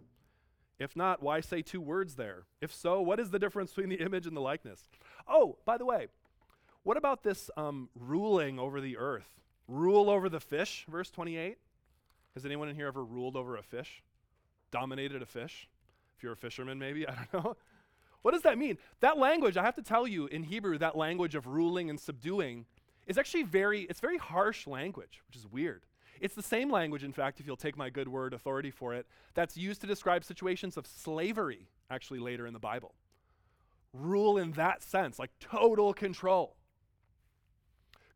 If 0.79 0.97
not, 0.97 1.23
why 1.23 1.41
say 1.41 1.63
two 1.63 1.81
words 1.81 2.17
there? 2.17 2.45
If 2.61 2.75
so, 2.75 3.01
what 3.01 3.21
is 3.21 3.31
the 3.31 3.39
difference 3.39 3.71
between 3.71 3.91
the 3.91 4.03
image 4.05 4.27
and 4.27 4.37
the 4.37 4.41
likeness? 4.41 4.89
Oh, 5.29 5.59
by 5.65 5.79
the 5.79 5.85
way, 5.85 6.09
what 6.83 6.97
about 6.97 7.23
this 7.23 7.51
um, 7.57 7.89
ruling 7.95 8.59
over 8.59 8.81
the 8.81 8.97
earth? 8.97 9.29
Rule 9.69 10.11
over 10.11 10.29
the 10.29 10.41
fish, 10.41 10.85
verse 10.89 11.11
28. 11.11 11.59
Has 12.35 12.45
anyone 12.45 12.69
in 12.69 12.77
here 12.77 12.87
ever 12.87 13.05
ruled 13.05 13.37
over 13.37 13.57
a 13.57 13.63
fish? 13.63 14.03
Dominated 14.71 15.23
a 15.23 15.27
fish? 15.27 15.69
If 16.17 16.23
you're 16.23 16.33
a 16.33 16.37
fisherman, 16.37 16.79
maybe? 16.79 17.07
I 17.09 17.15
don't 17.15 17.45
know. 17.45 17.57
What 18.23 18.33
does 18.33 18.43
that 18.43 18.59
mean? 18.59 18.79
That 19.01 19.19
language, 19.19 19.57
I 19.57 19.63
have 19.63 19.77
to 19.77 19.83
tell 19.83 20.07
you, 20.07 20.27
in 20.27 20.45
Hebrew, 20.45 20.79
that 20.79 20.97
language 20.97 21.35
of 21.35 21.47
ruling 21.47 21.91
and 21.91 22.01
subduing 22.01 22.65
is 23.07 23.19
actually 23.19 23.43
very, 23.43 23.83
it's 23.83 24.01
very 24.01 24.17
harsh 24.17 24.67
language, 24.67 25.23
which 25.29 25.37
is 25.37 25.47
weird. 25.47 25.85
It's 26.21 26.35
the 26.35 26.43
same 26.43 26.71
language, 26.71 27.05
in 27.05 27.13
fact, 27.13 27.41
if 27.41 27.47
you'll 27.47 27.57
take 27.57 27.77
my 27.77 27.91
good 27.91 28.09
word 28.09 28.33
authority 28.33 28.71
for 28.71 28.95
it, 28.95 29.07
that's 29.35 29.57
used 29.57 29.83
to 29.83 29.87
describe 29.87 30.25
situations 30.25 30.77
of 30.77 30.87
slavery, 30.87 31.69
actually, 31.91 32.19
later 32.19 32.47
in 32.47 32.55
the 32.55 32.59
Bible. 32.59 32.95
Rule 33.93 34.39
in 34.39 34.53
that 34.53 34.83
sense, 34.83 35.19
like 35.19 35.31
total 35.39 35.93
control. 35.93 36.57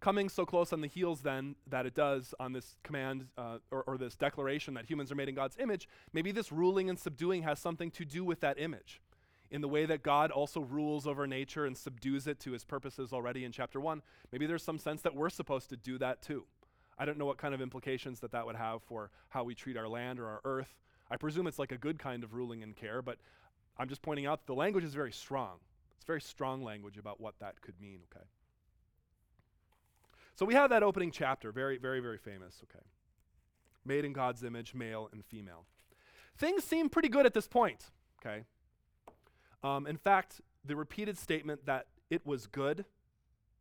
Coming 0.01 0.29
so 0.29 0.47
close 0.47 0.73
on 0.73 0.81
the 0.81 0.87
heels, 0.87 1.23
then, 1.23 1.57
that 1.67 1.85
it 1.85 1.95
does 1.95 2.35
on 2.39 2.53
this 2.53 2.77
command 2.85 3.27
uh, 3.37 3.59
or, 3.71 3.83
or 3.83 3.99
this 3.99 4.15
declaration 4.15 4.75
that 4.75 4.87
humans 4.87 5.11
are 5.11 5.17
made 5.17 5.29
in 5.29 5.35
God's 5.35 5.57
image, 5.59 5.89
maybe 6.13 6.31
this 6.31 6.53
ruling 6.53 6.89
and 6.89 6.99
subduing 6.99 7.43
has 7.43 7.59
something 7.59 7.91
to 7.93 8.05
do 8.05 8.25
with 8.25 8.41
that 8.41 8.61
image 8.61 9.01
in 9.51 9.61
the 9.61 9.69
way 9.69 9.87
that 9.87 10.03
God 10.03 10.31
also 10.31 10.61
rules 10.61 11.07
over 11.07 11.27
nature 11.27 11.65
and 11.65 11.77
subdues 11.77 12.27
it 12.27 12.39
to 12.41 12.53
his 12.53 12.65
purposes 12.65 13.13
already 13.13 13.45
in 13.45 13.53
chapter 13.53 13.81
1, 13.81 14.03
maybe 14.31 14.47
there's 14.47 14.63
some 14.63 14.79
sense 14.79 15.03
that 15.03 15.15
we're 15.15 15.31
supposed 15.31 15.71
to 15.71 15.77
do 15.77 15.99
that 15.99 16.23
too. 16.23 16.45
I 16.99 17.05
don't 17.05 17.19
know 17.19 17.27
what 17.27 17.39
kind 17.39 17.55
of 17.55 17.61
implications 17.61 18.21
that 18.21 18.33
that 18.33 18.45
would 18.45 18.57
have 18.57 18.83
for 18.83 19.11
how 19.29 19.45
we 19.45 19.55
treat 19.55 19.77
our 19.77 19.89
land 19.89 20.19
or 20.19 20.27
our 20.27 20.41
earth. 20.45 20.75
I 21.11 21.17
presume 21.17 21.47
it's 21.47 21.59
like 21.59 21.73
a 21.73 21.79
good 21.79 21.99
kind 21.99 22.25
of 22.25 22.35
ruling 22.35 22.63
and 22.63 22.77
care, 22.77 23.01
but 23.01 23.19
I'm 23.79 23.89
just 23.89 24.03
pointing 24.03 24.27
out 24.27 24.47
the 24.47 24.55
language 24.55 24.85
is 24.85 24.95
very 24.95 25.13
strong. 25.13 25.59
It's 25.97 26.05
very 26.05 26.21
strong 26.21 26.63
language 26.63 26.99
about 26.99 27.21
what 27.21 27.35
that 27.41 27.61
could 27.63 27.81
mean, 27.81 28.01
okay? 28.13 28.27
So 30.39 30.47
we 30.47 30.55
have 30.55 30.71
that 30.71 30.85
opening 30.85 31.11
chapter, 31.11 31.51
very, 31.51 31.79
very, 31.79 31.99
very 31.99 32.17
famous, 32.17 32.63
okay? 32.63 32.85
Made 33.85 34.05
in 34.05 34.13
God's 34.13 34.45
image, 34.45 34.73
male 34.73 35.09
and 35.11 35.25
female. 35.25 35.65
Things 36.37 36.63
seem 36.63 36.89
pretty 36.89 37.09
good 37.09 37.27
at 37.27 37.35
this 37.35 37.49
point, 37.49 37.87
okay? 38.21 38.45
Um, 39.65 39.85
in 39.85 39.97
fact, 39.97 40.41
the 40.65 40.77
repeated 40.77 41.19
statement 41.19 41.67
that 41.67 41.87
it 42.09 42.25
was 42.25 42.47
good 42.47 42.85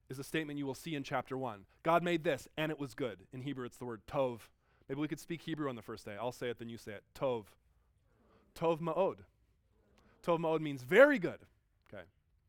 is 0.08 0.20
a 0.20 0.24
statement 0.24 0.60
you 0.60 0.68
will 0.68 0.76
see 0.76 0.94
in 0.94 1.02
chapter 1.02 1.36
1. 1.36 1.62
God 1.82 2.04
made 2.04 2.24
this, 2.24 2.48
and 2.58 2.72
it 2.72 2.80
was 2.80 2.94
good. 2.94 3.22
In 3.34 3.42
Hebrew, 3.42 3.66
it's 3.66 3.78
the 3.78 3.86
word 3.86 4.02
tov. 4.08 4.42
Maybe 4.88 5.02
we 5.02 5.08
could 5.08 5.20
speak 5.20 5.42
Hebrew 5.42 5.70
on 5.70 5.76
the 5.76 5.82
first 5.82 6.06
day. 6.06 6.16
I'll 6.22 6.32
say 6.32 6.52
it, 6.52 6.60
then 6.60 6.70
you 6.70 6.78
say 6.78 6.92
it. 6.92 7.04
Tov. 7.16 7.46
Tov 8.54 8.82
ma'od. 8.82 9.16
Tov 10.24 10.38
ma'od 10.38 10.62
means 10.62 10.84
very 10.84 11.18
good. 11.18 11.40
Okay. 11.92 12.04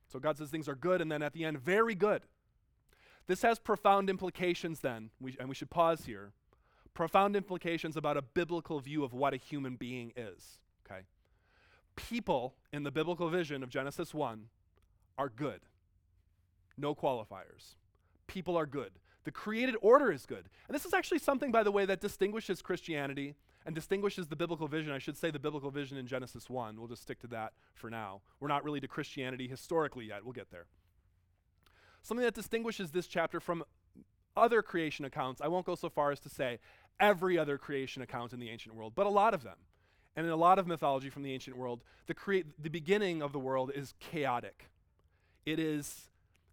So 0.06 0.18
God 0.18 0.36
says 0.36 0.50
things 0.50 0.68
are 0.68 0.74
good, 0.74 1.00
and 1.00 1.10
then 1.10 1.22
at 1.22 1.32
the 1.32 1.46
end, 1.46 1.58
very 1.58 1.94
good. 1.94 2.24
This 3.28 3.42
has 3.42 3.60
profound 3.60 4.10
implications 4.10 4.80
then, 4.80 5.10
we, 5.20 5.36
and 5.38 5.48
we 5.48 5.54
should 5.54 5.70
pause 5.70 6.06
here. 6.06 6.32
Profound 6.94 7.36
implications 7.36 7.96
about 7.96 8.16
a 8.16 8.22
biblical 8.22 8.80
view 8.80 9.04
of 9.04 9.12
what 9.12 9.32
a 9.32 9.36
human 9.36 9.76
being 9.76 10.12
is. 10.16 10.58
Okay 10.84 11.02
people 11.98 12.54
in 12.72 12.84
the 12.84 12.90
biblical 12.90 13.28
vision 13.28 13.62
of 13.62 13.68
Genesis 13.68 14.14
1 14.14 14.44
are 15.18 15.28
good. 15.28 15.60
No 16.76 16.94
qualifiers. 16.94 17.74
People 18.28 18.56
are 18.56 18.66
good. 18.66 18.92
The 19.24 19.32
created 19.32 19.74
order 19.82 20.12
is 20.12 20.24
good. 20.24 20.48
And 20.68 20.74
this 20.74 20.84
is 20.84 20.94
actually 20.94 21.18
something, 21.18 21.50
by 21.50 21.64
the 21.64 21.72
way, 21.72 21.84
that 21.86 22.00
distinguishes 22.00 22.62
Christianity 22.62 23.34
and 23.66 23.74
distinguishes 23.74 24.28
the 24.28 24.36
biblical 24.36 24.68
vision. 24.68 24.92
I 24.92 24.98
should 24.98 25.16
say 25.16 25.32
the 25.32 25.40
biblical 25.40 25.70
vision 25.70 25.98
in 25.98 26.06
Genesis 26.06 26.48
1. 26.48 26.78
We'll 26.78 26.86
just 26.86 27.02
stick 27.02 27.18
to 27.20 27.26
that 27.28 27.52
for 27.74 27.90
now. 27.90 28.20
We're 28.38 28.48
not 28.48 28.64
really 28.64 28.80
to 28.80 28.88
Christianity 28.88 29.48
historically 29.48 30.06
yet. 30.06 30.24
We'll 30.24 30.32
get 30.32 30.50
there. 30.50 30.66
Something 32.08 32.24
that 32.24 32.32
distinguishes 32.32 32.90
this 32.90 33.06
chapter 33.06 33.38
from 33.38 33.62
other 34.34 34.62
creation 34.62 35.04
accounts, 35.04 35.42
I 35.42 35.48
won't 35.48 35.66
go 35.66 35.74
so 35.74 35.90
far 35.90 36.10
as 36.10 36.18
to 36.20 36.30
say 36.30 36.58
every 36.98 37.36
other 37.36 37.58
creation 37.58 38.00
account 38.00 38.32
in 38.32 38.40
the 38.40 38.48
ancient 38.48 38.74
world, 38.74 38.94
but 38.94 39.04
a 39.04 39.10
lot 39.10 39.34
of 39.34 39.42
them. 39.42 39.58
And 40.16 40.24
in 40.24 40.32
a 40.32 40.36
lot 40.36 40.58
of 40.58 40.66
mythology 40.66 41.10
from 41.10 41.22
the 41.22 41.34
ancient 41.34 41.54
world, 41.58 41.82
the, 42.06 42.14
crea- 42.14 42.44
the 42.58 42.70
beginning 42.70 43.20
of 43.20 43.32
the 43.32 43.38
world 43.38 43.70
is 43.74 43.92
chaotic. 44.00 44.70
It 45.44 45.58
is, 45.58 46.08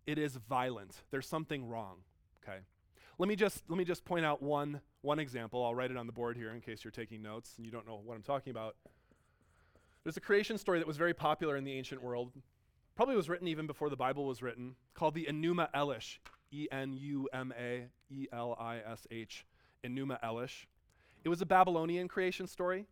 it 0.05 0.17
is 0.17 0.35
violent. 0.35 1.03
There's 1.09 1.25
something 1.25 1.69
wrong. 1.69 1.99
Okay. 2.43 2.57
Let 3.17 3.29
me 3.29 3.37
just 3.37 3.63
let 3.69 3.77
me 3.77 3.85
just 3.85 4.03
point 4.03 4.25
out 4.25 4.43
one 4.43 4.81
one 5.03 5.19
example. 5.19 5.63
I'll 5.63 5.73
write 5.73 5.89
it 5.89 5.95
on 5.95 6.05
the 6.05 6.11
board 6.11 6.35
here 6.35 6.51
in 6.51 6.59
case 6.59 6.83
you're 6.83 6.91
taking 6.91 7.21
notes 7.21 7.53
and 7.55 7.65
you 7.65 7.71
don't 7.71 7.87
know 7.87 8.01
what 8.03 8.15
I'm 8.15 8.23
talking 8.23 8.51
about. 8.51 8.75
There's 10.03 10.17
a 10.17 10.21
creation 10.21 10.57
story 10.57 10.79
that 10.79 10.87
was 10.87 10.97
very 10.97 11.13
popular 11.13 11.55
in 11.55 11.63
the 11.63 11.71
ancient 11.71 12.03
world. 12.03 12.33
Probably 12.95 13.15
was 13.15 13.27
written 13.27 13.47
even 13.47 13.67
before 13.67 13.89
the 13.89 13.97
Bible 13.97 14.25
was 14.25 14.41
written, 14.41 14.75
called 14.93 15.15
the 15.15 15.25
Enuma 15.29 15.69
Elish, 15.73 16.17
E 16.51 16.67
N 16.71 16.93
U 16.93 17.27
M 17.33 17.53
A 17.59 17.87
E 18.09 18.27
L 18.31 18.55
I 18.57 18.77
S 18.77 19.05
H, 19.11 19.45
Enuma 19.83 20.21
Elish. 20.23 20.65
It 21.23 21.29
was 21.29 21.41
a 21.41 21.45
Babylonian 21.45 22.07
creation 22.07 22.47
story. 22.47 22.85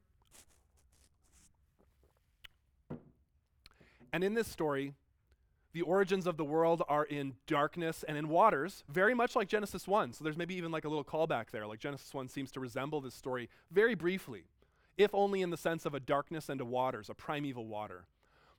And 4.11 4.23
in 4.23 4.33
this 4.33 4.47
story, 4.47 4.93
the 5.71 5.81
origins 5.81 6.27
of 6.27 6.37
the 6.37 6.43
world 6.43 6.83
are 6.87 7.05
in 7.05 7.33
darkness 7.47 8.03
and 8.07 8.17
in 8.17 8.27
waters, 8.27 8.83
very 8.89 9.15
much 9.15 9.35
like 9.35 9.47
Genesis 9.47 9.87
1. 9.87 10.13
So 10.13 10.23
there's 10.23 10.37
maybe 10.37 10.55
even 10.55 10.71
like 10.71 10.85
a 10.85 10.89
little 10.89 11.03
callback 11.03 11.49
there. 11.51 11.65
Like 11.65 11.79
Genesis 11.79 12.13
1 12.13 12.27
seems 12.27 12.51
to 12.51 12.59
resemble 12.59 13.01
this 13.01 13.15
story 13.15 13.49
very 13.71 13.95
briefly, 13.95 14.43
if 14.97 15.15
only 15.15 15.41
in 15.41 15.49
the 15.49 15.57
sense 15.57 15.85
of 15.85 15.95
a 15.95 15.99
darkness 15.99 16.49
and 16.49 16.61
a 16.61 16.65
waters, 16.65 17.09
a 17.09 17.15
primeval 17.15 17.65
water. 17.65 18.05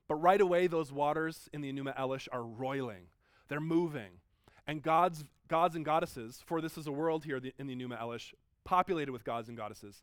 But 0.07 0.15
right 0.15 0.41
away, 0.41 0.67
those 0.67 0.91
waters 0.91 1.49
in 1.53 1.61
the 1.61 1.71
Enuma 1.71 1.97
Elish 1.97 2.27
are 2.31 2.43
roiling, 2.43 3.07
they're 3.47 3.59
moving. 3.59 4.19
And 4.67 4.81
gods, 4.81 5.23
gods 5.47 5.75
and 5.75 5.85
goddesses, 5.85 6.41
for 6.43 6.59
this 6.59 6.77
is 6.77 6.87
a 6.87 6.91
world 6.91 7.23
here 7.23 7.39
in 7.57 7.67
the 7.67 7.75
Enuma 7.75 7.99
Elish, 8.01 8.33
populated 8.63 9.11
with 9.11 9.23
gods 9.23 9.47
and 9.47 9.57
goddesses, 9.57 10.01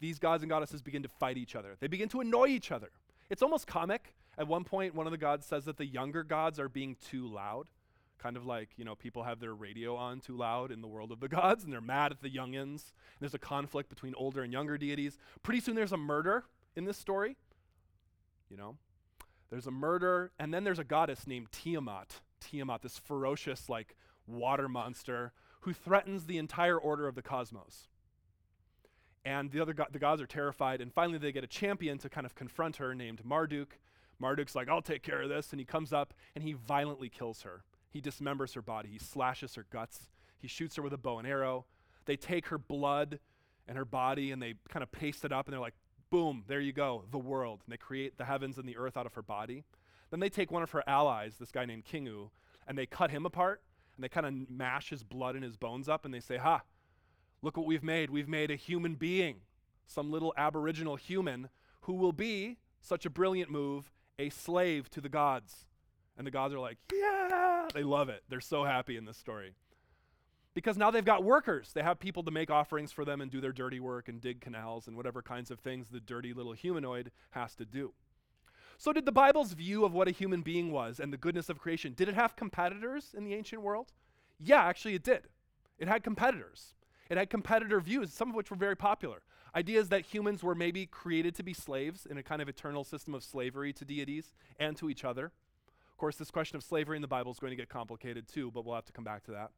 these 0.00 0.18
gods 0.18 0.42
and 0.42 0.50
goddesses 0.50 0.82
begin 0.82 1.02
to 1.02 1.08
fight 1.08 1.38
each 1.38 1.54
other. 1.54 1.76
They 1.80 1.86
begin 1.86 2.08
to 2.10 2.20
annoy 2.20 2.48
each 2.48 2.70
other. 2.70 2.90
It's 3.30 3.42
almost 3.42 3.66
comic 3.66 4.14
at 4.38 4.48
one 4.48 4.64
point, 4.64 4.94
one 4.94 5.06
of 5.06 5.10
the 5.10 5.18
gods 5.18 5.46
says 5.46 5.64
that 5.66 5.76
the 5.76 5.86
younger 5.86 6.22
gods 6.22 6.58
are 6.58 6.68
being 6.68 6.96
too 7.08 7.26
loud. 7.26 7.66
Kind 8.18 8.36
of 8.36 8.46
like, 8.46 8.70
you 8.76 8.84
know, 8.84 8.94
people 8.94 9.24
have 9.24 9.40
their 9.40 9.54
radio 9.54 9.96
on 9.96 10.20
too 10.20 10.36
loud 10.36 10.70
in 10.70 10.80
the 10.80 10.88
world 10.88 11.12
of 11.12 11.20
the 11.20 11.28
gods 11.28 11.64
and 11.64 11.72
they're 11.72 11.80
mad 11.80 12.12
at 12.12 12.22
the 12.22 12.30
youngins. 12.30 12.92
And 12.92 13.20
there's 13.20 13.34
a 13.34 13.38
conflict 13.38 13.88
between 13.88 14.14
older 14.16 14.42
and 14.42 14.52
younger 14.52 14.78
deities. 14.78 15.18
Pretty 15.42 15.60
soon 15.60 15.74
there's 15.74 15.92
a 15.92 15.96
murder 15.96 16.44
in 16.76 16.84
this 16.84 16.96
story. 16.96 17.36
You 18.48 18.56
know, 18.56 18.76
there's 19.52 19.66
a 19.66 19.70
murder, 19.70 20.32
and 20.38 20.52
then 20.52 20.64
there's 20.64 20.78
a 20.78 20.84
goddess 20.84 21.26
named 21.26 21.52
Tiamat. 21.52 22.22
Tiamat, 22.40 22.80
this 22.80 22.98
ferocious, 22.98 23.68
like, 23.68 23.94
water 24.26 24.66
monster 24.66 25.34
who 25.60 25.74
threatens 25.74 26.24
the 26.24 26.38
entire 26.38 26.78
order 26.78 27.06
of 27.06 27.14
the 27.14 27.20
cosmos. 27.20 27.88
And 29.26 29.50
the 29.50 29.60
other 29.60 29.74
go- 29.74 29.88
the 29.92 29.98
gods 29.98 30.22
are 30.22 30.26
terrified, 30.26 30.80
and 30.80 30.90
finally 30.90 31.18
they 31.18 31.32
get 31.32 31.44
a 31.44 31.48
champion 31.48 31.98
to 31.98 32.08
kind 32.08 32.24
of 32.24 32.34
confront 32.34 32.76
her 32.76 32.94
named 32.94 33.26
Marduk. 33.26 33.78
Marduk's 34.18 34.54
like, 34.54 34.70
I'll 34.70 34.80
take 34.80 35.02
care 35.02 35.20
of 35.20 35.28
this. 35.28 35.52
And 35.52 35.60
he 35.60 35.66
comes 35.66 35.92
up 35.92 36.14
and 36.34 36.42
he 36.42 36.54
violently 36.54 37.10
kills 37.10 37.42
her. 37.42 37.64
He 37.90 38.00
dismembers 38.00 38.54
her 38.54 38.62
body. 38.62 38.88
He 38.88 38.98
slashes 38.98 39.56
her 39.56 39.66
guts. 39.70 40.08
He 40.38 40.48
shoots 40.48 40.76
her 40.76 40.82
with 40.82 40.94
a 40.94 40.98
bow 40.98 41.18
and 41.18 41.28
arrow. 41.28 41.66
They 42.06 42.16
take 42.16 42.46
her 42.46 42.58
blood 42.58 43.18
and 43.68 43.76
her 43.76 43.84
body 43.84 44.30
and 44.30 44.40
they 44.40 44.54
kind 44.70 44.82
of 44.82 44.90
paste 44.90 45.26
it 45.26 45.32
up 45.32 45.46
and 45.46 45.52
they're 45.52 45.60
like, 45.60 45.74
boom, 46.12 46.44
there 46.46 46.60
you 46.60 46.72
go, 46.72 47.04
the 47.10 47.18
world. 47.18 47.62
And 47.64 47.72
they 47.72 47.78
create 47.78 48.18
the 48.18 48.26
heavens 48.26 48.58
and 48.58 48.68
the 48.68 48.76
earth 48.76 48.96
out 48.96 49.06
of 49.06 49.14
her 49.14 49.22
body. 49.22 49.64
Then 50.10 50.20
they 50.20 50.28
take 50.28 50.50
one 50.50 50.62
of 50.62 50.70
her 50.72 50.84
allies, 50.86 51.36
this 51.38 51.50
guy 51.50 51.64
named 51.64 51.86
Kingu, 51.86 52.28
and 52.68 52.76
they 52.76 52.86
cut 52.86 53.10
him 53.10 53.24
apart 53.24 53.62
and 53.96 54.04
they 54.04 54.08
kind 54.08 54.26
of 54.26 54.50
mash 54.50 54.90
his 54.90 55.02
blood 55.02 55.34
and 55.34 55.42
his 55.42 55.56
bones 55.56 55.88
up 55.88 56.04
and 56.04 56.12
they 56.12 56.20
say, 56.20 56.36
Ha, 56.36 56.60
look 57.40 57.56
what 57.56 57.66
we've 57.66 57.82
made. 57.82 58.10
We've 58.10 58.28
made 58.28 58.50
a 58.50 58.56
human 58.56 58.94
being, 58.94 59.40
some 59.86 60.10
little 60.10 60.34
aboriginal 60.36 60.96
human 60.96 61.48
who 61.82 61.94
will 61.94 62.12
be 62.12 62.58
such 62.80 63.06
a 63.06 63.10
brilliant 63.10 63.50
move 63.50 63.90
a 64.18 64.28
slave 64.28 64.90
to 64.90 65.00
the 65.00 65.08
gods. 65.08 65.66
And 66.16 66.26
the 66.26 66.30
gods 66.30 66.52
are 66.52 66.60
like, 66.60 66.76
yeah, 66.92 67.66
they 67.74 67.82
love 67.82 68.08
it. 68.10 68.22
They're 68.28 68.40
so 68.40 68.64
happy 68.64 68.96
in 68.96 69.06
this 69.06 69.16
story. 69.16 69.54
Because 70.54 70.76
now 70.76 70.90
they've 70.90 71.04
got 71.04 71.24
workers. 71.24 71.72
They 71.72 71.82
have 71.82 71.98
people 71.98 72.22
to 72.24 72.30
make 72.30 72.50
offerings 72.50 72.92
for 72.92 73.04
them 73.04 73.20
and 73.20 73.30
do 73.30 73.40
their 73.40 73.52
dirty 73.52 73.80
work 73.80 74.08
and 74.08 74.20
dig 74.20 74.40
canals 74.40 74.86
and 74.86 74.96
whatever 74.96 75.22
kinds 75.22 75.50
of 75.50 75.60
things 75.60 75.88
the 75.88 76.00
dirty 76.00 76.34
little 76.34 76.52
humanoid 76.52 77.10
has 77.30 77.54
to 77.56 77.64
do. 77.64 77.92
So, 78.76 78.92
did 78.92 79.06
the 79.06 79.12
Bible's 79.12 79.52
view 79.52 79.84
of 79.84 79.92
what 79.92 80.08
a 80.08 80.12
human 80.12 80.42
being 80.42 80.72
was 80.72 80.98
and 80.98 81.12
the 81.12 81.16
goodness 81.16 81.48
of 81.48 81.58
creation, 81.58 81.94
did 81.94 82.08
it 82.08 82.14
have 82.14 82.36
competitors 82.36 83.14
in 83.16 83.24
the 83.24 83.34
ancient 83.34 83.62
world? 83.62 83.92
Yeah, 84.38 84.62
actually, 84.62 84.94
it 84.94 85.04
did. 85.04 85.28
It 85.78 85.88
had 85.88 86.02
competitors. 86.02 86.74
It 87.08 87.16
had 87.16 87.30
competitor 87.30 87.80
views, 87.80 88.12
some 88.12 88.30
of 88.30 88.34
which 88.34 88.50
were 88.50 88.56
very 88.56 88.76
popular. 88.76 89.22
Ideas 89.54 89.88
that 89.90 90.06
humans 90.06 90.42
were 90.42 90.54
maybe 90.54 90.86
created 90.86 91.34
to 91.36 91.42
be 91.42 91.52
slaves 91.52 92.06
in 92.06 92.18
a 92.18 92.22
kind 92.22 92.42
of 92.42 92.48
eternal 92.48 92.84
system 92.84 93.14
of 93.14 93.22
slavery 93.22 93.72
to 93.74 93.84
deities 93.84 94.34
and 94.58 94.76
to 94.78 94.88
each 94.88 95.04
other. 95.04 95.26
Of 95.90 95.96
course, 95.98 96.16
this 96.16 96.30
question 96.30 96.56
of 96.56 96.64
slavery 96.64 96.96
in 96.96 97.02
the 97.02 97.08
Bible 97.08 97.30
is 97.30 97.38
going 97.38 97.50
to 97.50 97.56
get 97.56 97.68
complicated 97.68 98.26
too, 98.26 98.50
but 98.50 98.64
we'll 98.64 98.74
have 98.74 98.86
to 98.86 98.92
come 98.92 99.04
back 99.04 99.24
to 99.24 99.30
that. 99.32 99.50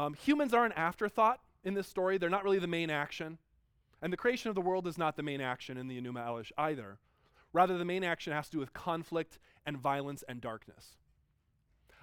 Um, 0.00 0.14
humans 0.14 0.54
are 0.54 0.64
an 0.64 0.72
afterthought 0.72 1.40
in 1.62 1.74
this 1.74 1.86
story, 1.86 2.16
they're 2.16 2.30
not 2.30 2.42
really 2.42 2.58
the 2.58 2.66
main 2.66 2.88
action. 2.88 3.36
And 4.00 4.10
the 4.10 4.16
creation 4.16 4.48
of 4.48 4.54
the 4.54 4.62
world 4.62 4.86
is 4.86 4.96
not 4.96 5.14
the 5.14 5.22
main 5.22 5.42
action 5.42 5.76
in 5.76 5.88
the 5.88 6.00
Enuma 6.00 6.26
Elish 6.26 6.52
either. 6.56 6.98
Rather, 7.52 7.76
the 7.76 7.84
main 7.84 8.02
action 8.02 8.32
has 8.32 8.46
to 8.46 8.52
do 8.52 8.58
with 8.60 8.72
conflict 8.72 9.38
and 9.66 9.76
violence 9.76 10.24
and 10.26 10.40
darkness. 10.40 10.96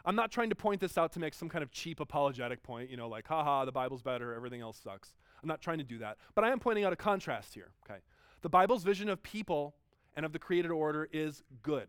I'm 0.06 0.16
not 0.16 0.32
trying 0.32 0.50
to 0.50 0.56
point 0.56 0.80
this 0.80 0.96
out 0.96 1.12
to 1.14 1.20
make 1.20 1.34
some 1.34 1.50
kind 1.50 1.64
of 1.64 1.72
cheap 1.72 2.00
apologetic 2.00 2.62
point, 2.62 2.92
you 2.92 2.98
know, 2.98 3.10
like, 3.10 3.28
haha, 3.28 3.66
the 3.66 3.72
Bible's 3.72 4.04
better, 4.04 4.36
everything 4.36 4.62
else 4.62 4.78
sucks. 4.78 5.16
I'm 5.42 5.48
not 5.48 5.62
trying 5.62 5.80
to 5.80 5.84
do 5.84 5.98
that. 5.98 6.18
But 6.36 6.44
I 6.44 6.52
am 6.52 6.60
pointing 6.60 6.86
out 6.86 6.94
a 6.94 6.98
contrast 6.98 7.56
here, 7.56 7.72
okay? 7.84 8.02
The 8.44 8.50
Bible's 8.50 8.84
vision 8.84 9.10
of 9.10 9.24
people 9.24 9.74
and 10.16 10.24
of 10.24 10.34
the 10.34 10.40
created 10.40 10.70
order 10.70 11.10
is 11.12 11.42
good. 11.64 11.88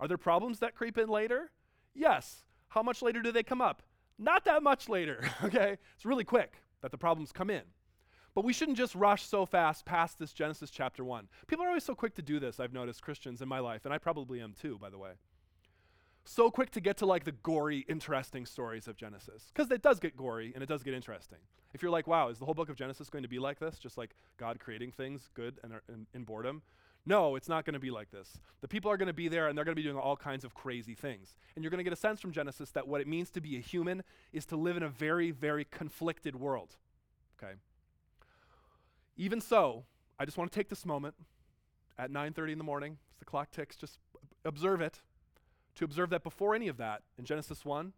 Are 0.00 0.08
there 0.08 0.16
problems 0.16 0.60
that 0.60 0.74
creep 0.74 0.96
in 0.96 1.10
later? 1.10 1.50
Yes. 1.94 2.46
How 2.68 2.82
much 2.82 3.02
later 3.02 3.20
do 3.20 3.30
they 3.30 3.42
come 3.42 3.60
up? 3.60 3.82
Not 4.18 4.44
that 4.44 4.62
much 4.62 4.88
later, 4.88 5.22
okay? 5.44 5.76
It's 5.94 6.06
really 6.06 6.24
quick 6.24 6.54
that 6.82 6.90
the 6.90 6.98
problems 6.98 7.32
come 7.32 7.50
in. 7.50 7.62
But 8.34 8.44
we 8.44 8.52
shouldn't 8.52 8.76
just 8.76 8.94
rush 8.94 9.24
so 9.24 9.46
fast 9.46 9.86
past 9.86 10.18
this 10.18 10.32
Genesis 10.32 10.70
chapter 10.70 11.04
1. 11.04 11.28
People 11.46 11.64
are 11.64 11.68
always 11.68 11.84
so 11.84 11.94
quick 11.94 12.14
to 12.16 12.22
do 12.22 12.38
this, 12.38 12.60
I've 12.60 12.72
noticed, 12.72 13.02
Christians 13.02 13.40
in 13.40 13.48
my 13.48 13.60
life, 13.60 13.84
and 13.84 13.94
I 13.94 13.98
probably 13.98 14.40
am 14.40 14.52
too, 14.52 14.78
by 14.78 14.90
the 14.90 14.98
way 14.98 15.12
so 16.28 16.50
quick 16.50 16.70
to 16.72 16.80
get 16.80 16.96
to 16.98 17.06
like 17.06 17.24
the 17.24 17.32
gory, 17.32 17.84
interesting 17.88 18.46
stories 18.46 18.88
of 18.88 18.96
Genesis. 18.96 19.50
Because 19.54 19.70
it 19.70 19.82
does 19.82 20.00
get 20.00 20.16
gory 20.16 20.52
and 20.54 20.62
it 20.62 20.68
does 20.68 20.82
get 20.82 20.94
interesting. 20.94 21.38
If 21.72 21.82
you're 21.82 21.90
like, 21.90 22.06
wow, 22.06 22.28
is 22.28 22.38
the 22.38 22.44
whole 22.44 22.54
book 22.54 22.68
of 22.68 22.76
Genesis 22.76 23.08
going 23.10 23.22
to 23.22 23.28
be 23.28 23.38
like 23.38 23.58
this? 23.58 23.78
Just 23.78 23.96
like 23.96 24.14
God 24.36 24.58
creating 24.58 24.92
things 24.92 25.30
good 25.34 25.58
and 25.62 25.74
in, 25.88 26.06
in 26.14 26.24
boredom? 26.24 26.62
No, 27.08 27.36
it's 27.36 27.48
not 27.48 27.64
going 27.64 27.74
to 27.74 27.80
be 27.80 27.92
like 27.92 28.10
this. 28.10 28.38
The 28.60 28.68
people 28.68 28.90
are 28.90 28.96
going 28.96 29.06
to 29.06 29.14
be 29.14 29.28
there 29.28 29.46
and 29.46 29.56
they're 29.56 29.64
going 29.64 29.76
to 29.76 29.80
be 29.80 29.84
doing 29.84 29.96
all 29.96 30.16
kinds 30.16 30.44
of 30.44 30.54
crazy 30.54 30.94
things. 30.94 31.36
And 31.54 31.62
you're 31.62 31.70
going 31.70 31.78
to 31.78 31.84
get 31.84 31.92
a 31.92 31.96
sense 31.96 32.20
from 32.20 32.32
Genesis 32.32 32.70
that 32.70 32.88
what 32.88 33.00
it 33.00 33.06
means 33.06 33.30
to 33.30 33.40
be 33.40 33.56
a 33.56 33.60
human 33.60 34.02
is 34.32 34.44
to 34.46 34.56
live 34.56 34.76
in 34.76 34.82
a 34.82 34.88
very, 34.88 35.30
very 35.30 35.64
conflicted 35.64 36.34
world. 36.34 36.76
Okay? 37.38 37.54
Even 39.16 39.40
so, 39.40 39.84
I 40.18 40.24
just 40.24 40.36
want 40.36 40.50
to 40.50 40.58
take 40.58 40.68
this 40.68 40.84
moment 40.84 41.14
at 41.96 42.10
9:30 42.10 42.52
in 42.52 42.58
the 42.58 42.64
morning, 42.64 42.98
as 43.12 43.18
the 43.18 43.24
clock 43.24 43.50
ticks, 43.50 43.76
just 43.76 43.98
observe 44.44 44.80
it 44.80 45.00
to 45.76 45.84
observe 45.84 46.10
that 46.10 46.22
before 46.22 46.54
any 46.54 46.68
of 46.68 46.78
that, 46.78 47.02
in 47.18 47.24
Genesis 47.24 47.64
1, 47.64 47.92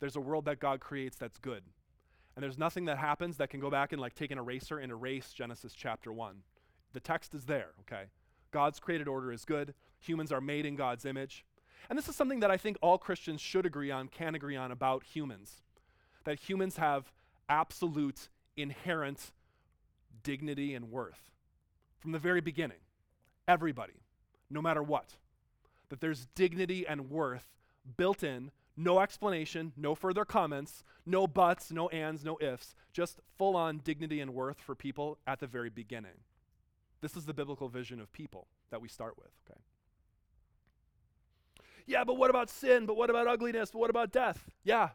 there's 0.00 0.16
a 0.16 0.20
world 0.20 0.44
that 0.46 0.60
God 0.60 0.80
creates 0.80 1.16
that's 1.16 1.38
good. 1.38 1.64
And 2.34 2.42
there's 2.42 2.58
nothing 2.58 2.86
that 2.86 2.98
happens 2.98 3.36
that 3.36 3.50
can 3.50 3.60
go 3.60 3.70
back 3.70 3.92
and 3.92 4.00
like 4.00 4.14
take 4.14 4.30
an 4.30 4.38
eraser 4.38 4.78
and 4.78 4.90
erase 4.90 5.32
Genesis 5.32 5.72
chapter 5.74 6.12
1. 6.12 6.42
The 6.94 7.00
text 7.00 7.34
is 7.34 7.44
there, 7.44 7.72
okay? 7.80 8.04
God's 8.50 8.80
created 8.80 9.08
order 9.08 9.32
is 9.32 9.44
good. 9.44 9.74
Humans 10.00 10.32
are 10.32 10.40
made 10.40 10.64
in 10.64 10.76
God's 10.76 11.04
image. 11.04 11.44
And 11.90 11.98
this 11.98 12.08
is 12.08 12.16
something 12.16 12.40
that 12.40 12.50
I 12.50 12.56
think 12.56 12.78
all 12.80 12.96
Christians 12.96 13.40
should 13.40 13.66
agree 13.66 13.90
on, 13.90 14.08
can 14.08 14.34
agree 14.34 14.56
on 14.56 14.70
about 14.70 15.04
humans. 15.04 15.60
That 16.24 16.38
humans 16.38 16.76
have 16.78 17.12
absolute, 17.48 18.28
inherent 18.56 19.32
dignity 20.22 20.74
and 20.74 20.90
worth 20.90 21.30
from 21.98 22.12
the 22.12 22.18
very 22.18 22.40
beginning. 22.40 22.78
Everybody, 23.46 24.00
no 24.48 24.62
matter 24.62 24.82
what 24.82 25.16
that 25.90 26.00
there's 26.00 26.26
dignity 26.34 26.86
and 26.86 27.10
worth 27.10 27.54
built 27.96 28.22
in, 28.22 28.50
no 28.76 29.00
explanation, 29.00 29.72
no 29.76 29.94
further 29.94 30.24
comments, 30.24 30.82
no 31.06 31.26
buts, 31.26 31.70
no 31.70 31.88
ands, 31.90 32.24
no 32.24 32.38
ifs, 32.40 32.74
just 32.92 33.20
full 33.36 33.54
on 33.54 33.78
dignity 33.84 34.20
and 34.20 34.34
worth 34.34 34.60
for 34.60 34.74
people 34.74 35.18
at 35.26 35.40
the 35.40 35.46
very 35.46 35.70
beginning. 35.70 36.18
This 37.04 37.18
is 37.18 37.26
the 37.26 37.34
biblical 37.34 37.68
vision 37.68 38.00
of 38.00 38.10
people 38.14 38.46
that 38.70 38.80
we 38.80 38.88
start 38.88 39.18
with, 39.18 39.28
okay? 39.46 39.60
Yeah, 41.84 42.02
but 42.02 42.16
what 42.16 42.30
about 42.30 42.48
sin? 42.48 42.86
But 42.86 42.96
what 42.96 43.10
about 43.10 43.26
ugliness? 43.26 43.72
But 43.72 43.80
what 43.80 43.90
about 43.90 44.10
death? 44.10 44.48
Yeah, 44.62 44.88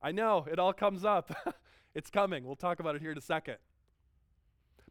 I 0.00 0.12
know. 0.12 0.46
It 0.48 0.60
all 0.60 0.72
comes 0.72 1.04
up. 1.04 1.36
it's 1.96 2.08
coming. 2.08 2.44
We'll 2.44 2.54
talk 2.54 2.78
about 2.78 2.94
it 2.94 3.02
here 3.02 3.10
in 3.10 3.18
a 3.18 3.20
second. 3.20 3.56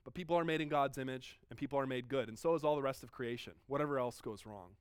But 0.03 0.15
people 0.15 0.37
are 0.37 0.43
made 0.43 0.59
in 0.59 0.67
God's 0.67 0.97
image, 0.97 1.39
and 1.49 1.57
people 1.57 1.79
are 1.79 1.87
made 1.87 2.09
good, 2.09 2.27
and 2.27 2.37
so 2.37 2.55
is 2.55 2.65
all 2.65 2.75
the 2.75 2.81
rest 2.81 3.03
of 3.03 3.11
creation. 3.13 3.53
Whatever 3.67 3.97
else 3.97 4.19
goes 4.19 4.45
wrong. 4.45 4.71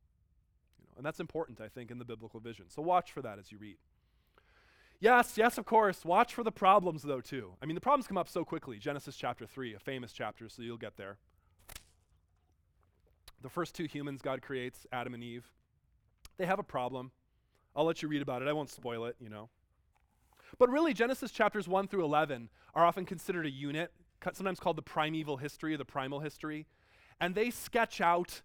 You 0.80 0.86
know, 0.88 0.94
and 0.96 1.06
that's 1.06 1.20
important, 1.20 1.60
I 1.60 1.68
think, 1.68 1.92
in 1.92 2.00
the 2.00 2.04
biblical 2.04 2.40
vision. 2.40 2.64
So 2.70 2.82
watch 2.82 3.12
for 3.12 3.22
that 3.22 3.38
as 3.38 3.52
you 3.52 3.58
read. 3.58 3.76
Yes, 4.98 5.34
yes, 5.38 5.58
of 5.58 5.64
course. 5.64 6.04
Watch 6.04 6.34
for 6.34 6.42
the 6.42 6.50
problems, 6.50 7.04
though, 7.04 7.20
too. 7.20 7.52
I 7.62 7.66
mean, 7.66 7.76
the 7.76 7.80
problems 7.80 8.08
come 8.08 8.18
up 8.18 8.28
so 8.28 8.44
quickly. 8.44 8.78
Genesis 8.80 9.14
chapter 9.14 9.46
3, 9.46 9.74
a 9.74 9.78
famous 9.78 10.12
chapter, 10.12 10.48
so 10.48 10.60
you'll 10.60 10.76
get 10.76 10.96
there. 10.96 11.18
The 13.44 13.50
first 13.50 13.74
two 13.74 13.84
humans 13.84 14.22
God 14.22 14.40
creates, 14.40 14.86
Adam 14.90 15.12
and 15.12 15.22
Eve, 15.22 15.52
they 16.38 16.46
have 16.46 16.58
a 16.58 16.62
problem. 16.64 17.10
I'll 17.76 17.84
let 17.84 18.00
you 18.00 18.08
read 18.08 18.22
about 18.22 18.40
it. 18.40 18.48
I 18.48 18.54
won't 18.54 18.70
spoil 18.70 19.04
it, 19.04 19.16
you 19.20 19.28
know. 19.28 19.50
But 20.58 20.70
really, 20.70 20.94
Genesis 20.94 21.30
chapters 21.30 21.68
1 21.68 21.88
through 21.88 22.04
11 22.04 22.48
are 22.74 22.86
often 22.86 23.04
considered 23.04 23.44
a 23.44 23.50
unit, 23.50 23.92
sometimes 24.32 24.58
called 24.58 24.76
the 24.76 24.82
primeval 24.82 25.36
history 25.36 25.74
or 25.74 25.76
the 25.76 25.84
primal 25.84 26.20
history. 26.20 26.66
And 27.20 27.34
they 27.34 27.50
sketch 27.50 28.00
out 28.00 28.40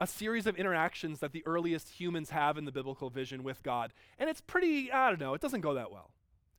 a 0.00 0.06
series 0.06 0.48
of 0.48 0.56
interactions 0.56 1.20
that 1.20 1.30
the 1.30 1.46
earliest 1.46 1.90
humans 1.90 2.30
have 2.30 2.58
in 2.58 2.64
the 2.64 2.72
biblical 2.72 3.10
vision 3.10 3.44
with 3.44 3.62
God. 3.62 3.92
And 4.18 4.28
it's 4.28 4.40
pretty, 4.40 4.90
I 4.90 5.10
don't 5.10 5.20
know, 5.20 5.34
it 5.34 5.42
doesn't 5.42 5.60
go 5.60 5.74
that 5.74 5.92
well. 5.92 6.10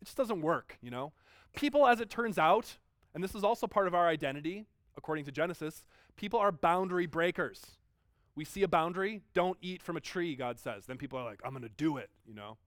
It 0.01 0.05
just 0.05 0.17
doesn't 0.17 0.41
work, 0.41 0.77
you 0.81 0.91
know? 0.91 1.11
People, 1.53 1.85
as 1.85 1.99
it 1.99 2.09
turns 2.09 2.37
out, 2.37 2.77
and 3.13 3.21
this 3.21 3.35
is 3.35 3.43
also 3.43 3.67
part 3.67 3.87
of 3.87 3.93
our 3.93 4.07
identity, 4.07 4.65
according 4.95 5.25
to 5.25 5.31
Genesis, 5.33 5.83
people 6.15 6.39
are 6.39 6.51
boundary 6.51 7.05
breakers. 7.05 7.61
We 8.35 8.45
see 8.45 8.63
a 8.63 8.67
boundary, 8.67 9.21
don't 9.33 9.57
eat 9.61 9.81
from 9.81 9.95
a 9.95 10.01
tree, 10.01 10.35
God 10.35 10.59
says. 10.59 10.85
Then 10.85 10.97
people 10.97 11.17
are 11.17 11.23
like, 11.23 11.39
I'm 11.43 11.51
going 11.51 11.63
to 11.63 11.69
do 11.69 11.97
it, 11.97 12.09
you 12.27 12.33
know? 12.33 12.57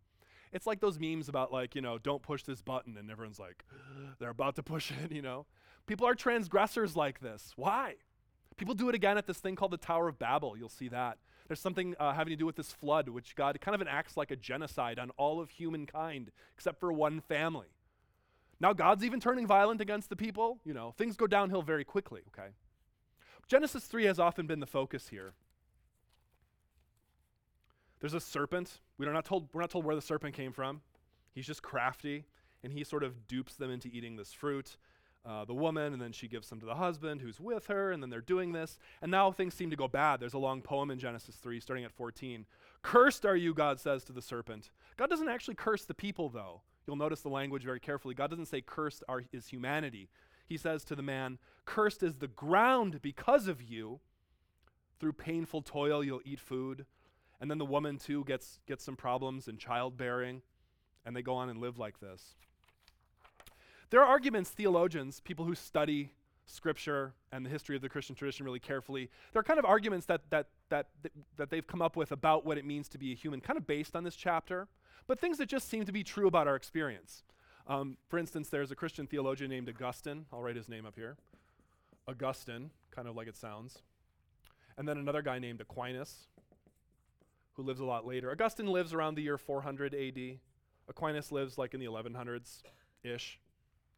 It's 0.50 0.66
like 0.66 0.80
those 0.80 0.98
memes 0.98 1.28
about, 1.28 1.52
like, 1.52 1.74
you 1.74 1.82
know, 1.82 1.98
don't 1.98 2.22
push 2.22 2.42
this 2.42 2.62
button, 2.62 2.96
and 2.96 3.10
everyone's 3.10 3.38
like, 3.38 3.64
they're 4.18 4.30
about 4.30 4.56
to 4.56 4.62
push 4.62 4.90
it, 4.90 5.12
you 5.12 5.20
know? 5.20 5.46
People 5.86 6.06
are 6.06 6.14
transgressors 6.14 6.96
like 6.96 7.20
this. 7.20 7.52
Why? 7.56 7.94
People 8.56 8.74
do 8.74 8.88
it 8.88 8.94
again 8.94 9.18
at 9.18 9.26
this 9.26 9.38
thing 9.38 9.56
called 9.56 9.70
the 9.70 9.76
Tower 9.78 10.08
of 10.08 10.18
Babel. 10.18 10.56
You'll 10.56 10.68
see 10.68 10.88
that. 10.88 11.18
There's 11.46 11.60
something 11.60 11.94
uh, 11.98 12.12
having 12.12 12.32
to 12.32 12.36
do 12.36 12.44
with 12.44 12.56
this 12.56 12.72
flood, 12.72 13.08
which 13.08 13.34
God 13.34 13.58
kind 13.60 13.74
of 13.74 13.80
enacts 13.80 14.16
like 14.16 14.30
a 14.30 14.36
genocide 14.36 14.98
on 14.98 15.10
all 15.16 15.40
of 15.40 15.50
humankind 15.50 16.30
except 16.54 16.78
for 16.78 16.92
one 16.92 17.20
family. 17.20 17.68
Now 18.60 18.72
God's 18.74 19.04
even 19.04 19.20
turning 19.20 19.46
violent 19.46 19.80
against 19.80 20.10
the 20.10 20.16
people. 20.16 20.58
You 20.64 20.74
know, 20.74 20.92
things 20.98 21.16
go 21.16 21.26
downhill 21.26 21.62
very 21.62 21.84
quickly, 21.84 22.22
okay? 22.28 22.50
Genesis 23.48 23.84
3 23.84 24.04
has 24.04 24.18
often 24.18 24.46
been 24.46 24.60
the 24.60 24.66
focus 24.66 25.08
here. 25.08 25.32
There's 28.00 28.14
a 28.14 28.20
serpent. 28.20 28.78
We 28.98 29.06
are 29.06 29.12
not 29.12 29.24
told, 29.24 29.48
we're 29.52 29.60
not 29.60 29.70
told 29.70 29.84
where 29.84 29.96
the 29.96 30.02
serpent 30.02 30.34
came 30.34 30.52
from. 30.52 30.82
He's 31.34 31.46
just 31.46 31.62
crafty, 31.62 32.26
and 32.62 32.72
he 32.72 32.84
sort 32.84 33.02
of 33.02 33.26
dupes 33.26 33.54
them 33.54 33.70
into 33.70 33.88
eating 33.88 34.16
this 34.16 34.32
fruit 34.32 34.76
uh, 35.28 35.44
the 35.44 35.54
woman, 35.54 35.92
and 35.92 36.00
then 36.00 36.12
she 36.12 36.26
gives 36.26 36.48
them 36.48 36.58
to 36.58 36.66
the 36.66 36.74
husband 36.74 37.20
who's 37.20 37.38
with 37.38 37.66
her, 37.66 37.92
and 37.92 38.02
then 38.02 38.08
they're 38.08 38.20
doing 38.20 38.52
this. 38.52 38.78
And 39.02 39.10
now 39.10 39.30
things 39.30 39.54
seem 39.54 39.70
to 39.70 39.76
go 39.76 39.86
bad. 39.86 40.20
There's 40.20 40.34
a 40.34 40.38
long 40.38 40.62
poem 40.62 40.90
in 40.90 40.98
Genesis 40.98 41.36
3, 41.36 41.60
starting 41.60 41.84
at 41.84 41.92
14. 41.92 42.46
Cursed 42.82 43.26
are 43.26 43.36
you, 43.36 43.52
God 43.52 43.78
says 43.78 44.04
to 44.04 44.12
the 44.12 44.22
serpent. 44.22 44.70
God 44.96 45.10
doesn't 45.10 45.28
actually 45.28 45.56
curse 45.56 45.84
the 45.84 45.94
people, 45.94 46.30
though. 46.30 46.62
You'll 46.86 46.96
notice 46.96 47.20
the 47.20 47.28
language 47.28 47.64
very 47.64 47.80
carefully. 47.80 48.14
God 48.14 48.30
doesn't 48.30 48.46
say 48.46 48.62
cursed 48.62 49.04
are, 49.08 49.22
is 49.32 49.48
humanity. 49.48 50.08
He 50.48 50.56
says 50.56 50.84
to 50.84 50.96
the 50.96 51.02
man, 51.02 51.38
Cursed 51.64 52.02
is 52.02 52.16
the 52.16 52.28
ground 52.28 53.02
because 53.02 53.46
of 53.46 53.62
you. 53.62 54.00
Through 54.98 55.12
painful 55.12 55.62
toil, 55.62 56.02
you'll 56.02 56.22
eat 56.24 56.40
food. 56.40 56.86
And 57.40 57.50
then 57.50 57.58
the 57.58 57.64
woman, 57.64 57.98
too, 57.98 58.24
gets, 58.24 58.58
gets 58.66 58.82
some 58.82 58.96
problems 58.96 59.46
in 59.46 59.58
childbearing, 59.58 60.42
and 61.04 61.14
they 61.14 61.22
go 61.22 61.34
on 61.34 61.48
and 61.48 61.60
live 61.60 61.78
like 61.78 62.00
this. 62.00 62.34
There 63.90 64.00
are 64.00 64.06
arguments, 64.06 64.50
theologians, 64.50 65.20
people 65.20 65.44
who 65.44 65.54
study 65.54 66.10
scripture 66.46 67.12
and 67.30 67.44
the 67.44 67.50
history 67.50 67.76
of 67.76 67.82
the 67.82 67.88
Christian 67.88 68.16
tradition 68.16 68.44
really 68.44 68.58
carefully, 68.58 69.10
there 69.32 69.40
are 69.40 69.44
kind 69.44 69.58
of 69.58 69.64
arguments 69.64 70.06
that, 70.06 70.22
that, 70.30 70.48
that, 70.70 70.88
that 71.36 71.50
they've 71.50 71.66
come 71.66 71.82
up 71.82 71.96
with 71.96 72.10
about 72.10 72.44
what 72.44 72.58
it 72.58 72.64
means 72.64 72.88
to 72.88 72.98
be 72.98 73.12
a 73.12 73.14
human, 73.14 73.40
kind 73.40 73.56
of 73.56 73.66
based 73.66 73.94
on 73.94 74.04
this 74.04 74.16
chapter, 74.16 74.66
but 75.06 75.18
things 75.18 75.38
that 75.38 75.48
just 75.48 75.68
seem 75.68 75.84
to 75.84 75.92
be 75.92 76.02
true 76.02 76.26
about 76.26 76.48
our 76.48 76.56
experience. 76.56 77.22
Um, 77.68 77.98
for 78.08 78.18
instance, 78.18 78.48
there's 78.48 78.70
a 78.70 78.74
Christian 78.74 79.06
theologian 79.06 79.50
named 79.50 79.68
Augustine. 79.68 80.24
I'll 80.32 80.42
write 80.42 80.56
his 80.56 80.68
name 80.68 80.86
up 80.86 80.94
here. 80.96 81.16
Augustine, 82.08 82.70
kind 82.90 83.06
of 83.06 83.14
like 83.14 83.28
it 83.28 83.36
sounds. 83.36 83.78
And 84.78 84.88
then 84.88 84.96
another 84.96 85.20
guy 85.20 85.38
named 85.38 85.60
Aquinas, 85.60 86.28
who 87.54 87.62
lives 87.62 87.80
a 87.80 87.84
lot 87.84 88.06
later. 88.06 88.30
Augustine 88.30 88.68
lives 88.68 88.94
around 88.94 89.16
the 89.16 89.22
year 89.22 89.36
400 89.36 89.94
AD. 89.94 90.38
Aquinas 90.88 91.30
lives 91.30 91.58
like 91.58 91.74
in 91.74 91.80
the 91.80 91.86
1100s 91.86 92.62
ish. 93.04 93.38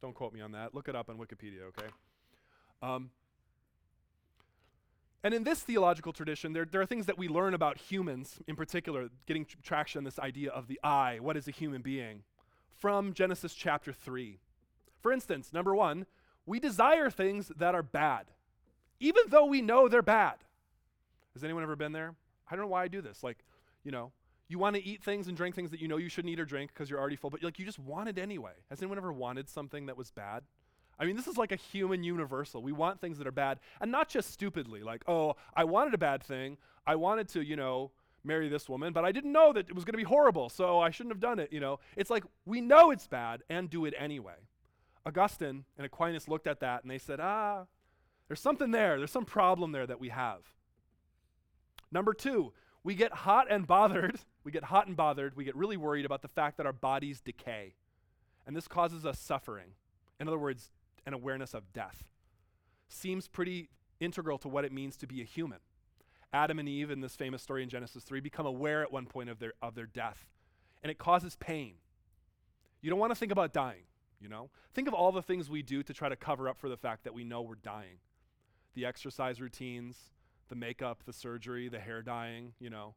Don't 0.01 0.13
quote 0.13 0.33
me 0.33 0.41
on 0.41 0.51
that. 0.51 0.75
Look 0.75 0.89
it 0.89 0.95
up 0.95 1.09
on 1.09 1.17
Wikipedia, 1.17 1.61
okay? 1.69 1.87
Um, 2.81 3.11
and 5.23 5.33
in 5.33 5.43
this 5.43 5.61
theological 5.61 6.11
tradition, 6.11 6.51
there, 6.51 6.65
there 6.65 6.81
are 6.81 6.85
things 6.85 7.05
that 7.05 7.17
we 7.17 7.27
learn 7.27 7.53
about 7.53 7.77
humans, 7.77 8.39
in 8.47 8.55
particular, 8.55 9.09
getting 9.27 9.45
tr- 9.45 9.57
traction 9.61 9.99
on 9.99 10.03
this 10.03 10.17
idea 10.17 10.49
of 10.49 10.67
the 10.67 10.79
I, 10.83 11.19
what 11.19 11.37
is 11.37 11.47
a 11.47 11.51
human 11.51 11.83
being, 11.83 12.23
from 12.81 13.13
Genesis 13.13 13.53
chapter 13.53 13.93
3. 13.93 14.39
For 14.99 15.13
instance, 15.13 15.53
number 15.53 15.75
one, 15.75 16.07
we 16.47 16.59
desire 16.59 17.11
things 17.11 17.51
that 17.55 17.75
are 17.75 17.83
bad, 17.83 18.25
even 18.99 19.23
though 19.29 19.45
we 19.45 19.61
know 19.61 19.87
they're 19.87 20.01
bad. 20.01 20.35
Has 21.33 21.43
anyone 21.43 21.63
ever 21.63 21.75
been 21.75 21.91
there? 21.91 22.15
I 22.49 22.55
don't 22.55 22.65
know 22.65 22.71
why 22.71 22.83
I 22.83 22.87
do 22.87 23.01
this. 23.01 23.23
Like, 23.23 23.37
you 23.83 23.91
know, 23.91 24.11
you 24.47 24.57
want 24.57 24.75
to 24.75 24.83
eat 24.83 25.03
things 25.03 25.27
and 25.27 25.37
drink 25.37 25.55
things 25.55 25.69
that 25.69 25.79
you 25.79 25.87
know 25.87 25.97
you 25.97 26.09
shouldn't 26.09 26.33
eat 26.33 26.39
or 26.39 26.45
drink 26.45 26.71
because 26.73 26.89
you're 26.89 26.99
already 26.99 27.15
full, 27.15 27.29
but 27.29 27.43
like 27.43 27.59
you 27.59 27.65
just 27.65 27.79
want 27.79 28.09
it 28.09 28.17
anyway. 28.17 28.53
Has 28.69 28.81
anyone 28.81 28.97
ever 28.97 29.13
wanted 29.13 29.47
something 29.47 29.85
that 29.85 29.95
was 29.95 30.09
bad? 30.09 30.43
I 30.99 31.05
mean, 31.05 31.15
this 31.15 31.27
is 31.27 31.37
like 31.37 31.51
a 31.51 31.55
human 31.55 32.03
universal. 32.03 32.61
We 32.61 32.73
want 32.73 32.99
things 32.99 33.17
that 33.19 33.27
are 33.27 33.31
bad, 33.31 33.59
and 33.79 33.91
not 33.91 34.09
just 34.09 34.31
stupidly, 34.31 34.83
like, 34.83 35.03
oh, 35.07 35.35
I 35.55 35.63
wanted 35.63 35.93
a 35.93 35.99
bad 35.99 36.23
thing. 36.23 36.57
I 36.85 36.95
wanted 36.95 37.29
to, 37.29 37.41
you 37.41 37.55
know, 37.55 37.91
marry 38.23 38.49
this 38.49 38.69
woman, 38.69 38.93
but 38.93 39.05
I 39.05 39.11
didn't 39.11 39.31
know 39.31 39.53
that 39.53 39.69
it 39.69 39.75
was 39.75 39.83
going 39.83 39.93
to 39.93 39.97
be 39.97 40.03
horrible, 40.03 40.49
so 40.49 40.79
I 40.79 40.91
shouldn't 40.91 41.13
have 41.13 41.19
done 41.19 41.39
it, 41.39 41.51
you 41.51 41.59
know. 41.59 41.79
It's 41.95 42.09
like 42.09 42.23
we 42.45 42.61
know 42.61 42.91
it's 42.91 43.07
bad 43.07 43.43
and 43.49 43.69
do 43.69 43.85
it 43.85 43.93
anyway. 43.97 44.47
Augustine 45.05 45.65
and 45.77 45.85
Aquinas 45.85 46.27
looked 46.27 46.47
at 46.47 46.59
that 46.59 46.83
and 46.83 46.91
they 46.91 46.97
said, 46.97 47.19
ah, 47.19 47.65
there's 48.27 48.39
something 48.39 48.71
there. 48.71 48.97
There's 48.97 49.11
some 49.11 49.25
problem 49.25 49.71
there 49.71 49.87
that 49.87 49.99
we 49.99 50.09
have. 50.09 50.39
Number 51.91 52.13
two, 52.13 52.53
we 52.83 52.95
get 52.95 53.11
hot 53.11 53.47
and 53.49 53.67
bothered. 53.67 54.19
We 54.43 54.51
get 54.51 54.63
hot 54.63 54.87
and 54.87 54.97
bothered. 54.97 55.35
We 55.37 55.43
get 55.43 55.55
really 55.55 55.77
worried 55.77 56.03
about 56.03 56.23
the 56.23 56.27
fact 56.27 56.57
that 56.57 56.65
our 56.65 56.73
bodies 56.73 57.21
decay. 57.21 57.75
And 58.47 58.55
this 58.55 58.67
causes 58.67 59.05
us 59.05 59.19
suffering. 59.19 59.75
In 60.19 60.27
other 60.27 60.39
words, 60.39 60.71
an 61.05 61.13
awareness 61.13 61.53
of 61.53 61.71
death. 61.73 62.05
Seems 62.89 63.27
pretty 63.27 63.69
integral 63.99 64.39
to 64.39 64.47
what 64.47 64.65
it 64.65 64.71
means 64.71 64.97
to 64.97 65.05
be 65.05 65.21
a 65.21 65.25
human. 65.25 65.59
Adam 66.33 66.59
and 66.59 66.69
Eve, 66.69 66.91
in 66.91 67.01
this 67.01 67.15
famous 67.15 67.41
story 67.41 67.63
in 67.63 67.69
Genesis 67.69 68.03
3, 68.03 68.19
become 68.21 68.45
aware 68.45 68.81
at 68.81 68.91
one 68.91 69.05
point 69.05 69.29
of 69.29 69.39
their, 69.39 69.53
of 69.61 69.75
their 69.75 69.85
death. 69.85 70.27
And 70.81 70.89
it 70.89 70.97
causes 70.97 71.35
pain. 71.35 71.75
You 72.81 72.89
don't 72.89 72.99
want 72.99 73.11
to 73.11 73.15
think 73.15 73.31
about 73.31 73.53
dying, 73.53 73.83
you 74.19 74.29
know? 74.29 74.49
Think 74.73 74.87
of 74.87 74.93
all 74.93 75.11
the 75.11 75.21
things 75.21 75.49
we 75.49 75.61
do 75.61 75.83
to 75.83 75.93
try 75.93 76.09
to 76.09 76.15
cover 76.15 76.47
up 76.47 76.57
for 76.57 76.69
the 76.69 76.77
fact 76.77 77.03
that 77.03 77.13
we 77.13 77.23
know 77.23 77.41
we're 77.41 77.55
dying. 77.55 77.99
The 78.73 78.85
exercise 78.85 79.41
routines, 79.41 79.97
the 80.49 80.55
makeup, 80.55 81.03
the 81.05 81.13
surgery, 81.13 81.67
the 81.67 81.79
hair 81.79 82.01
dyeing, 82.01 82.53
you 82.59 82.69
know. 82.69 82.95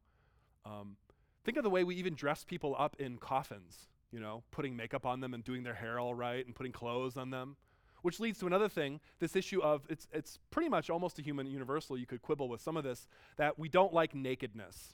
Um, 0.65 0.95
think 1.43 1.57
of 1.57 1.63
the 1.63 1.69
way 1.69 1.83
we 1.83 1.95
even 1.95 2.15
dress 2.15 2.43
people 2.43 2.75
up 2.79 2.95
in 2.99 3.17
coffins, 3.17 3.87
you 4.11 4.19
know, 4.19 4.43
putting 4.51 4.75
makeup 4.75 5.05
on 5.05 5.19
them 5.19 5.33
and 5.33 5.43
doing 5.43 5.63
their 5.63 5.75
hair 5.75 5.99
all 5.99 6.15
right 6.15 6.45
and 6.45 6.55
putting 6.55 6.71
clothes 6.71 7.17
on 7.17 7.29
them. 7.29 7.57
Which 8.05 8.19
leads 8.19 8.37
to 8.41 8.45
another 8.45 8.69
thing, 8.69 8.99
this 9.17 9.35
issue 9.35 9.63
of 9.63 9.81
it's, 9.89 10.07
it's 10.13 10.37
pretty 10.51 10.69
much 10.69 10.91
almost 10.91 11.17
a 11.17 11.23
human 11.23 11.47
universal. 11.47 11.97
You 11.97 12.05
could 12.05 12.21
quibble 12.21 12.47
with 12.47 12.61
some 12.61 12.77
of 12.77 12.83
this, 12.83 13.07
that 13.37 13.57
we 13.57 13.67
don't 13.67 13.91
like 13.95 14.13
nakedness. 14.13 14.93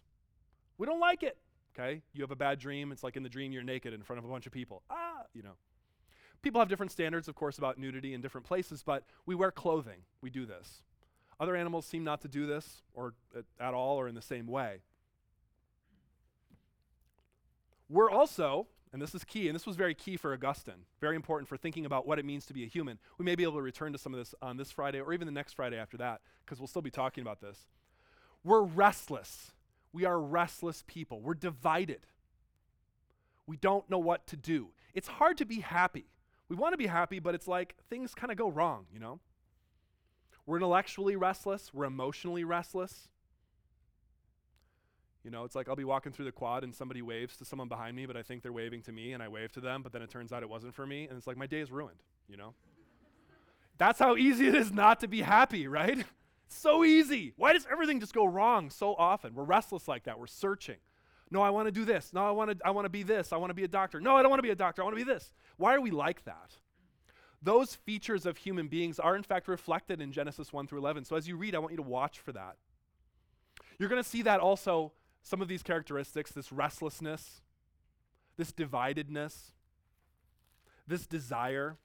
We 0.78 0.88
don't 0.88 1.02
like 1.02 1.22
it, 1.22 1.36
okay? 1.78 2.04
You 2.14 2.22
have 2.22 2.32
a 2.32 2.38
bad 2.38 2.58
dream, 2.58 2.90
it's 2.90 3.04
like 3.04 3.18
in 3.18 3.24
the 3.24 3.28
dream 3.28 3.52
you're 3.52 3.64
naked 3.64 3.94
in 3.94 4.02
front 4.02 4.20
of 4.20 4.24
a 4.24 4.30
bunch 4.30 4.48
of 4.48 4.54
people. 4.54 4.82
Ah, 4.90 5.24
you 5.34 5.44
know. 5.44 5.56
People 6.42 6.62
have 6.62 6.70
different 6.70 6.94
standards, 6.94 7.28
of 7.28 7.36
course, 7.36 7.58
about 7.58 7.78
nudity 7.78 8.14
in 8.14 8.22
different 8.22 8.48
places, 8.48 8.82
but 8.82 9.04
we 9.26 9.36
wear 9.36 9.52
clothing. 9.52 10.04
We 10.22 10.30
do 10.30 10.46
this. 10.46 10.82
Other 11.38 11.58
animals 11.58 11.86
seem 11.86 12.06
not 12.06 12.22
to 12.22 12.30
do 12.30 12.48
this 12.48 12.82
or 12.94 13.14
at, 13.38 13.44
at 13.60 13.74
all 13.74 14.00
or 14.00 14.08
in 14.08 14.16
the 14.16 14.22
same 14.22 14.48
way. 14.48 14.84
We're 17.90 18.10
also, 18.10 18.68
and 18.94 19.02
this 19.02 19.16
is 19.16 19.24
key, 19.24 19.48
and 19.48 19.56
this 19.56 19.66
was 19.66 19.76
very 19.76 19.96
key 19.96 20.18
for 20.18 20.34
Augustine, 20.34 20.86
very 21.00 21.16
important 21.16 21.48
for 21.48 21.56
thinking 21.56 21.86
about 21.86 22.06
what 22.06 22.20
it 22.20 22.26
means 22.26 22.46
to 22.48 22.54
be 22.54 22.64
a 22.64 22.68
human. 22.68 23.00
We 23.18 23.26
may 23.26 23.36
be 23.36 23.44
able 23.44 23.54
to 23.54 23.62
return 23.62 23.94
to 23.94 23.98
some 23.98 24.14
of 24.14 24.20
this 24.20 24.36
on 24.42 24.58
this 24.58 24.72
Friday 24.72 25.00
or 25.00 25.14
even 25.14 25.26
the 25.26 25.32
next 25.32 25.54
Friday 25.54 25.78
after 25.78 25.98
that, 25.98 26.22
because 26.44 26.60
we'll 26.60 26.68
still 26.68 26.82
be 26.82 26.92
talking 26.92 27.22
about 27.22 27.40
this. 27.40 27.68
We're 28.44 28.64
restless. 28.64 29.52
We 29.94 30.06
are 30.06 30.20
restless 30.20 30.84
people. 30.88 31.22
We're 31.22 31.36
divided. 31.36 32.02
We 33.48 33.58
don't 33.58 33.90
know 33.90 34.00
what 34.00 34.28
to 34.28 34.38
do. 34.38 34.70
It's 34.94 35.08
hard 35.08 35.38
to 35.38 35.46
be 35.46 35.62
happy. 35.62 36.06
We 36.50 36.56
want 36.56 36.74
to 36.74 36.78
be 36.78 36.88
happy, 36.88 37.20
but 37.20 37.34
it's 37.34 37.48
like 37.48 37.76
things 37.90 38.14
kind 38.14 38.32
of 38.32 38.38
go 38.38 38.50
wrong, 38.50 38.86
you 38.94 39.00
know? 39.00 39.20
We're 40.46 40.58
intellectually 40.58 41.16
restless, 41.16 41.74
we're 41.74 41.86
emotionally 41.86 42.44
restless. 42.44 43.08
You 45.24 45.30
know, 45.30 45.44
it's 45.44 45.56
like 45.56 45.70
I'll 45.70 45.76
be 45.76 45.84
walking 45.84 46.12
through 46.12 46.26
the 46.26 46.32
quad 46.32 46.64
and 46.64 46.74
somebody 46.74 47.02
waves 47.02 47.38
to 47.38 47.46
someone 47.46 47.68
behind 47.68 47.96
me, 47.96 48.06
but 48.06 48.18
I 48.18 48.24
think 48.24 48.42
they're 48.42 48.52
waving 48.52 48.82
to 48.84 48.92
me 48.92 49.14
and 49.14 49.22
I 49.22 49.28
wave 49.28 49.52
to 49.54 49.62
them, 49.62 49.84
but 49.84 49.92
then 49.92 50.02
it 50.02 50.10
turns 50.10 50.34
out 50.34 50.42
it 50.42 50.50
wasn't 50.50 50.74
for 50.74 50.88
me. 50.88 51.08
And 51.08 51.18
it's 51.18 51.28
like 51.28 51.38
my 51.38 51.46
day 51.46 51.60
is 51.60 51.72
ruined, 51.72 52.00
you 52.28 52.38
know? 52.38 52.54
That's 53.78 54.00
how 54.00 54.16
easy 54.16 54.48
it 54.48 54.56
is 54.56 54.72
not 54.72 55.00
to 55.02 55.08
be 55.08 55.22
happy, 55.22 55.68
right? 55.68 56.04
so 56.48 56.84
easy. 56.84 57.34
Why 57.36 57.54
does 57.54 57.68
everything 57.72 58.00
just 58.00 58.14
go 58.14 58.26
wrong 58.26 58.70
so 58.70 58.96
often? 58.96 59.34
We're 59.36 59.44
restless 59.44 59.88
like 59.88 60.04
that. 60.04 60.20
We're 60.20 60.28
searching. 60.28 60.78
No, 61.32 61.42
I 61.42 61.50
want 61.50 61.68
to 61.68 61.72
do 61.72 61.86
this. 61.86 62.12
No, 62.14 62.28
I 62.28 62.32
want 62.32 62.52
to 62.52 62.68
I 62.68 62.72
want 62.72 62.86
to 62.86 62.90
be 62.90 63.04
this. 63.04 63.32
I 63.32 63.38
want 63.38 63.52
to 63.52 63.56
be 63.56 63.64
a 63.64 63.68
doctor. 63.68 64.02
No, 64.02 64.18
I 64.18 64.22
don't 64.22 64.30
want 64.30 64.40
to 64.40 64.44
be 64.44 64.50
a 64.52 64.56
doctor. 64.56 64.82
I 64.82 64.86
want 64.86 64.98
to 64.98 65.06
be 65.06 65.10
this. 65.12 65.32
Why 65.58 65.74
are 65.74 65.82
we 65.82 65.90
like 65.90 66.26
that? 66.26 66.58
Those 67.42 67.74
features 67.74 68.26
of 68.26 68.38
human 68.38 68.68
beings 68.68 69.00
are 69.00 69.16
in 69.16 69.24
fact 69.24 69.48
reflected 69.48 70.02
in 70.02 70.12
Genesis 70.12 70.54
1 70.54 70.68
through 70.68 70.80
11. 70.80 71.06
So 71.06 71.16
as 71.16 71.28
you 71.28 71.38
read, 71.38 71.56
I 71.56 71.60
want 71.60 71.72
you 71.72 71.78
to 71.78 71.84
watch 71.84 72.20
for 72.20 72.34
that. 72.34 72.58
You're 73.80 73.90
going 73.90 74.04
to 74.04 74.08
see 74.08 74.22
that 74.24 74.40
also 74.40 74.92
some 75.24 75.42
of 75.42 75.48
these 75.48 75.64
characteristics, 75.64 76.32
this 76.32 76.52
restlessness, 76.52 77.42
this 78.38 78.52
dividedness, 78.52 79.52
this 80.88 81.06
desire. 81.06 81.78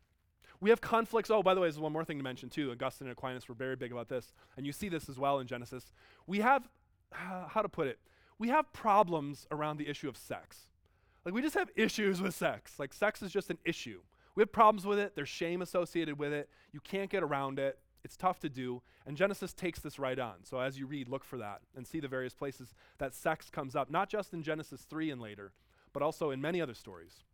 We 0.61 0.71
have 0.71 0.81
conflicts. 0.81 1.31
Oh, 1.31 1.43
by 1.43 1.55
the 1.55 1.61
way, 1.61 1.67
there's 1.67 1.79
one 1.79 1.93
more 1.93 2.05
thing 2.05 2.19
to 2.19 2.25
mention 2.25 2.49
too. 2.49 2.71
Augustine 2.71 3.09
and 3.09 3.17
Aquinas 3.17 3.49
were 3.49 3.55
very 3.55 3.77
big 3.77 3.93
about 3.93 4.09
this, 4.09 4.33
and 4.57 4.65
you 4.67 4.73
see 4.73 4.89
this 4.89 5.09
as 5.09 5.19
well 5.19 5.39
in 5.39 5.47
Genesis. 5.47 5.93
We 6.27 6.41
have, 6.41 6.69
how 7.11 7.63
to 7.63 7.69
put 7.69 7.87
it, 7.87 7.99
we 8.39 8.49
have 8.49 8.73
problems 8.73 9.47
around 9.51 9.79
the 9.79 9.89
issue 9.89 10.09
of 10.09 10.17
sex. 10.17 10.69
Like, 11.25 11.35
we 11.35 11.43
just 11.43 11.57
have 11.57 11.71
issues 11.75 12.23
with 12.23 12.35
sex. 12.35 12.79
Like, 12.79 12.95
sex 12.95 13.21
is 13.23 13.33
just 13.33 13.51
an 13.51 13.59
issue. 13.65 14.01
We 14.35 14.43
have 14.43 14.53
problems 14.53 14.87
with 14.87 14.99
it, 14.99 15.17
there's 15.17 15.29
shame 15.29 15.63
associated 15.63 16.19
with 16.19 16.33
it. 16.33 16.49
You 16.73 16.81
can't 16.81 17.11
get 17.11 17.23
around 17.23 17.59
it. 17.59 17.79
It's 18.07 18.17
tough 18.17 18.39
to 18.39 18.49
do. 18.49 18.83
And 19.05 19.17
Genesis 19.17 19.53
takes 19.53 19.81
this 19.81 19.99
right 19.99 20.19
on. 20.19 20.45
So, 20.45 20.61
as 20.61 20.79
you 20.79 20.87
read, 20.87 21.09
look 21.09 21.25
for 21.25 21.39
that 21.39 21.61
and 21.77 21.85
see 21.85 21.99
the 21.99 22.07
various 22.07 22.35
places 22.35 22.73
that 22.99 23.17
sex 23.17 23.51
comes 23.51 23.75
up, 23.75 23.91
not 23.91 24.09
just 24.09 24.33
in 24.33 24.45
Genesis 24.45 24.83
3 24.89 25.11
and 25.11 25.21
later, 25.21 25.51
but 25.93 26.05
also 26.05 26.31
in 26.31 26.41
many 26.41 26.61
other 26.61 26.73
stories. 26.73 27.25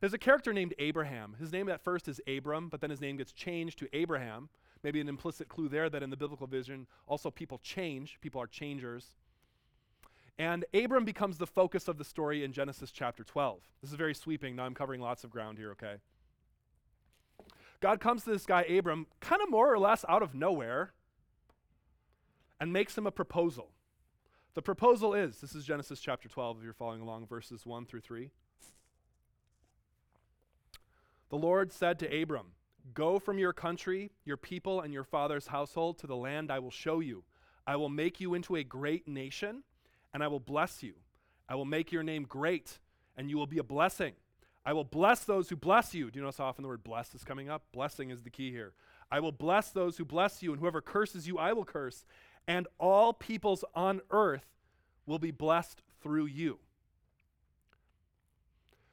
There's 0.00 0.12
a 0.12 0.18
character 0.18 0.52
named 0.52 0.74
Abraham. 0.80 1.36
His 1.38 1.52
name 1.52 1.68
at 1.68 1.84
first 1.84 2.08
is 2.08 2.20
Abram, 2.26 2.70
but 2.70 2.80
then 2.80 2.90
his 2.90 3.00
name 3.00 3.18
gets 3.18 3.30
changed 3.30 3.78
to 3.78 3.88
Abraham. 3.92 4.48
Maybe 4.82 5.00
an 5.00 5.08
implicit 5.08 5.48
clue 5.48 5.68
there 5.68 5.88
that 5.88 6.02
in 6.02 6.10
the 6.10 6.16
biblical 6.16 6.48
vision, 6.48 6.88
also 7.06 7.30
people 7.30 7.58
change, 7.58 8.18
people 8.20 8.42
are 8.42 8.48
changers. 8.48 9.14
And 10.36 10.64
Abram 10.74 11.04
becomes 11.04 11.38
the 11.38 11.46
focus 11.46 11.86
of 11.86 11.98
the 11.98 12.04
story 12.04 12.42
in 12.42 12.52
Genesis 12.52 12.90
chapter 12.90 13.22
12. 13.22 13.60
This 13.80 13.90
is 13.90 13.96
very 13.96 14.14
sweeping. 14.14 14.56
Now 14.56 14.64
I'm 14.64 14.74
covering 14.74 15.00
lots 15.00 15.22
of 15.22 15.30
ground 15.30 15.56
here, 15.56 15.70
okay? 15.70 15.98
God 17.80 18.00
comes 18.00 18.24
to 18.24 18.30
this 18.30 18.46
guy, 18.46 18.62
Abram, 18.62 19.06
kind 19.20 19.42
of 19.42 19.50
more 19.50 19.72
or 19.72 19.78
less 19.78 20.04
out 20.08 20.22
of 20.22 20.34
nowhere, 20.34 20.92
and 22.60 22.72
makes 22.72 22.96
him 22.96 23.06
a 23.06 23.10
proposal. 23.10 23.70
The 24.54 24.62
proposal 24.62 25.14
is 25.14 25.38
this 25.40 25.54
is 25.54 25.64
Genesis 25.64 26.00
chapter 26.00 26.28
12, 26.28 26.58
if 26.58 26.64
you're 26.64 26.72
following 26.72 27.00
along, 27.00 27.26
verses 27.26 27.66
1 27.66 27.86
through 27.86 28.00
3. 28.00 28.30
The 31.30 31.36
Lord 31.36 31.72
said 31.72 31.98
to 31.98 32.22
Abram, 32.22 32.52
Go 32.92 33.18
from 33.18 33.38
your 33.38 33.52
country, 33.52 34.12
your 34.24 34.36
people, 34.36 34.80
and 34.80 34.92
your 34.92 35.04
father's 35.04 35.48
household 35.48 35.98
to 35.98 36.06
the 36.06 36.16
land 36.16 36.50
I 36.52 36.58
will 36.58 36.70
show 36.70 37.00
you. 37.00 37.24
I 37.66 37.76
will 37.76 37.88
make 37.88 38.20
you 38.20 38.34
into 38.34 38.56
a 38.56 38.62
great 38.62 39.08
nation 39.08 39.64
and 40.14 40.22
I 40.22 40.28
will 40.28 40.40
bless 40.40 40.82
you. 40.82 40.94
I 41.48 41.56
will 41.56 41.64
make 41.66 41.92
your 41.92 42.04
name 42.04 42.22
great, 42.22 42.78
and 43.16 43.28
you 43.28 43.36
will 43.36 43.48
be 43.48 43.58
a 43.58 43.64
blessing. 43.64 44.14
I 44.66 44.72
will 44.72 44.84
bless 44.84 45.24
those 45.24 45.48
who 45.48 45.56
bless 45.56 45.94
you. 45.94 46.10
Do 46.10 46.18
you 46.18 46.22
notice 46.22 46.38
how 46.38 46.46
often 46.46 46.62
the 46.62 46.68
word 46.68 46.84
bless 46.84 47.14
is 47.14 47.24
coming 47.24 47.50
up? 47.50 47.64
Blessing 47.72 48.10
is 48.10 48.22
the 48.22 48.30
key 48.30 48.50
here. 48.50 48.72
I 49.10 49.20
will 49.20 49.32
bless 49.32 49.70
those 49.70 49.98
who 49.98 50.04
bless 50.04 50.42
you, 50.42 50.52
and 50.52 50.60
whoever 50.60 50.80
curses 50.80 51.28
you, 51.28 51.38
I 51.38 51.52
will 51.52 51.64
curse. 51.64 52.04
And 52.48 52.66
all 52.78 53.12
peoples 53.12 53.64
on 53.74 54.00
earth 54.10 54.46
will 55.06 55.18
be 55.18 55.30
blessed 55.30 55.82
through 56.02 56.26
you. 56.26 56.58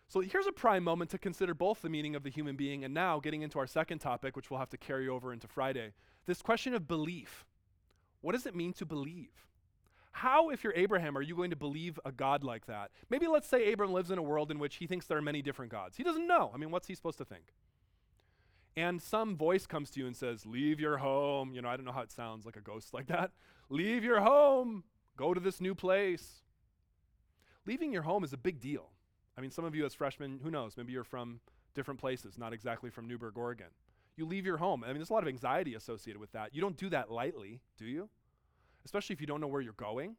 So 0.10 0.20
here's 0.20 0.48
a 0.48 0.52
prime 0.52 0.84
moment 0.84 1.10
to 1.12 1.18
consider 1.18 1.54
both 1.54 1.82
the 1.82 1.90
meaning 1.90 2.16
of 2.16 2.24
the 2.24 2.30
human 2.30 2.58
being 2.58 2.84
and 2.84 2.94
now 2.94 3.22
getting 3.22 3.44
into 3.44 3.60
our 3.60 3.68
second 3.68 4.00
topic, 4.00 4.36
which 4.36 4.52
we'll 4.52 4.60
have 4.60 4.70
to 4.72 4.78
carry 4.78 5.08
over 5.08 5.32
into 5.32 5.48
Friday. 5.48 5.94
This 6.26 6.42
question 6.42 6.74
of 6.74 6.86
belief. 6.86 7.46
What 8.20 8.34
does 8.34 8.46
it 8.46 8.54
mean 8.54 8.74
to 8.74 8.86
believe? 8.86 9.48
How, 10.12 10.50
if 10.50 10.64
you're 10.64 10.74
Abraham, 10.76 11.18
are 11.18 11.22
you 11.22 11.36
going 11.36 11.52
to 11.52 11.56
believe 11.56 12.00
a 12.06 12.12
God 12.12 12.44
like 12.44 12.66
that? 12.66 12.92
Maybe 13.10 13.28
let's 13.28 13.48
say 13.48 13.64
Abraham 13.66 13.94
lives 13.94 14.12
in 14.12 14.18
a 14.18 14.24
world 14.24 14.52
in 14.52 14.60
which 14.60 14.76
he 14.76 14.88
thinks 14.88 15.06
there 15.08 15.18
are 15.18 15.22
many 15.22 15.42
different 15.42 15.72
gods. 15.72 15.98
He 15.98 16.04
doesn't 16.04 16.28
know. 16.28 16.52
I 16.54 16.58
mean, 16.58 16.72
what's 16.72 16.88
he 16.88 16.96
supposed 16.96 17.18
to 17.20 17.26
think? 17.26 17.54
And 18.76 19.02
some 19.02 19.36
voice 19.36 19.66
comes 19.66 19.90
to 19.92 20.00
you 20.00 20.08
and 20.08 20.16
says, 20.16 20.46
Leave 20.46 20.80
your 20.80 20.98
home. 20.98 21.54
You 21.54 21.62
know, 21.62 21.70
I 21.70 21.76
don't 21.76 21.86
know 21.86 21.92
how 21.92 22.02
it 22.02 22.12
sounds 22.12 22.46
like 22.46 22.56
a 22.56 22.62
ghost 22.62 22.94
like 22.94 23.08
that. 23.08 23.32
Leave 23.70 24.04
your 24.04 24.22
home. 24.22 24.84
Go 25.18 25.34
to 25.34 25.40
this 25.40 25.60
new 25.60 25.76
place. 25.76 26.42
Leaving 27.66 27.94
your 27.94 28.04
home 28.04 28.24
is 28.24 28.34
a 28.34 28.38
big 28.38 28.60
deal. 28.60 28.90
I 29.38 29.42
mean, 29.42 29.52
some 29.52 29.66
of 29.66 29.76
you 29.76 29.86
as 29.86 29.94
freshmen, 29.94 30.40
who 30.44 30.52
knows? 30.52 30.76
Maybe 30.78 30.94
you're 30.94 31.04
from 31.04 31.40
different 31.74 32.00
places, 32.00 32.38
not 32.38 32.54
exactly 32.54 32.90
from 32.90 33.08
Newberg, 33.08 33.38
Oregon. 33.38 33.68
You 34.18 34.26
leave 34.26 34.46
your 34.46 34.58
home. 34.58 34.84
I 34.84 34.88
mean, 34.88 34.98
there's 34.98 35.10
a 35.10 35.14
lot 35.14 35.24
of 35.24 35.30
anxiety 35.30 35.76
associated 35.76 36.20
with 36.20 36.32
that. 36.34 36.54
You 36.54 36.62
don't 36.62 36.78
do 36.78 36.90
that 36.90 37.12
lightly, 37.12 37.62
do 37.78 37.86
you? 37.86 38.10
Especially 38.86 39.14
if 39.14 39.22
you 39.22 39.28
don't 39.28 39.42
know 39.42 39.48
where 39.48 39.62
you're 39.62 39.74
going. 39.74 40.16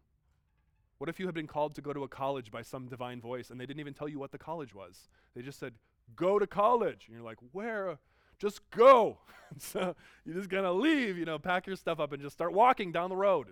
What 0.99 1.09
if 1.09 1.19
you 1.19 1.27
had 1.27 1.35
been 1.35 1.47
called 1.49 1.75
to 1.75 1.81
go 1.81 1.93
to 1.93 2.05
a 2.05 2.09
college 2.09 2.51
by 2.51 2.63
some 2.63 2.87
divine 2.87 3.21
voice 3.21 3.51
and 3.51 3.61
they 3.61 3.67
didn't 3.67 3.81
even 3.81 3.95
tell 3.95 4.09
you 4.09 4.19
what 4.19 4.31
the 4.31 4.39
college 4.39 4.75
was? 4.75 5.09
They 5.35 5.43
just 5.43 5.59
said, 5.59 5.75
go 6.15 6.39
to 6.39 6.47
college. 6.47 7.07
And 7.07 7.17
you're 7.17 7.25
like, 7.25 7.39
where? 7.53 7.99
Just 8.39 8.69
go. 8.71 9.19
so 9.59 9.97
you're 10.25 10.37
just 10.37 10.49
going 10.49 10.65
to 10.65 10.73
leave, 10.73 11.19
you 11.19 11.25
know, 11.25 11.39
pack 11.39 11.67
your 11.67 11.77
stuff 11.77 11.99
up 11.99 12.13
and 12.13 12.23
just 12.23 12.35
start 12.35 12.53
walking 12.53 12.93
down 12.93 13.11
the 13.11 13.17
road. 13.17 13.49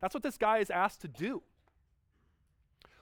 That's 0.00 0.14
what 0.14 0.22
this 0.22 0.38
guy 0.38 0.58
is 0.58 0.70
asked 0.70 1.00
to 1.02 1.08
do. 1.08 1.42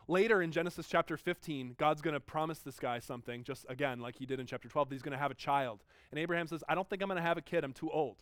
Later 0.08 0.42
in 0.42 0.50
Genesis 0.50 0.88
chapter 0.88 1.16
15, 1.16 1.76
God's 1.78 2.02
going 2.02 2.14
to 2.14 2.20
promise 2.20 2.58
this 2.58 2.80
guy 2.80 2.98
something, 2.98 3.44
just 3.44 3.64
again, 3.68 4.00
like 4.00 4.16
he 4.16 4.26
did 4.26 4.40
in 4.40 4.46
chapter 4.46 4.68
12, 4.68 4.88
that 4.88 4.94
he's 4.94 5.02
going 5.02 5.12
to 5.12 5.18
have 5.18 5.30
a 5.30 5.36
child. 5.36 5.84
And 6.10 6.18
Abraham 6.18 6.48
says, 6.48 6.64
I 6.68 6.74
don't 6.74 6.88
think 6.88 7.00
I'm 7.00 7.08
going 7.08 7.16
to 7.16 7.22
have 7.22 7.38
a 7.38 7.42
kid. 7.42 7.62
I'm 7.62 7.72
too 7.72 7.90
old. 7.90 8.16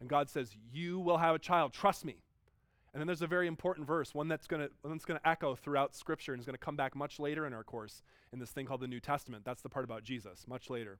And 0.00 0.08
God 0.08 0.28
says, 0.28 0.56
You 0.72 0.98
will 0.98 1.18
have 1.18 1.34
a 1.34 1.38
child. 1.38 1.72
Trust 1.72 2.04
me. 2.04 2.16
And 2.96 3.02
then 3.02 3.08
there's 3.08 3.20
a 3.20 3.26
very 3.26 3.46
important 3.46 3.86
verse, 3.86 4.14
one 4.14 4.26
that's 4.26 4.46
going 4.46 4.70
to 4.70 5.20
echo 5.28 5.54
throughout 5.54 5.94
Scripture 5.94 6.32
and 6.32 6.40
is 6.40 6.46
going 6.46 6.54
to 6.54 6.58
come 6.58 6.76
back 6.76 6.96
much 6.96 7.20
later 7.20 7.46
in 7.46 7.52
our 7.52 7.62
course 7.62 8.02
in 8.32 8.38
this 8.38 8.48
thing 8.48 8.64
called 8.64 8.80
the 8.80 8.88
New 8.88 9.00
Testament. 9.00 9.44
That's 9.44 9.60
the 9.60 9.68
part 9.68 9.84
about 9.84 10.02
Jesus, 10.02 10.46
much 10.48 10.70
later. 10.70 10.98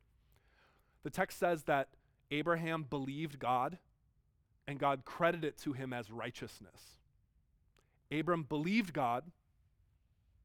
The 1.05 1.09
text 1.09 1.39
says 1.39 1.63
that 1.63 1.89
Abraham 2.31 2.83
believed 2.83 3.39
God 3.39 3.79
and 4.69 4.79
God 4.79 5.07
credited 5.07 5.47
it 5.47 5.57
to 5.63 5.73
him 5.73 5.95
as 5.95 6.11
righteousness. 6.11 6.99
Abram 8.13 8.43
believed 8.43 8.93
God 8.93 9.25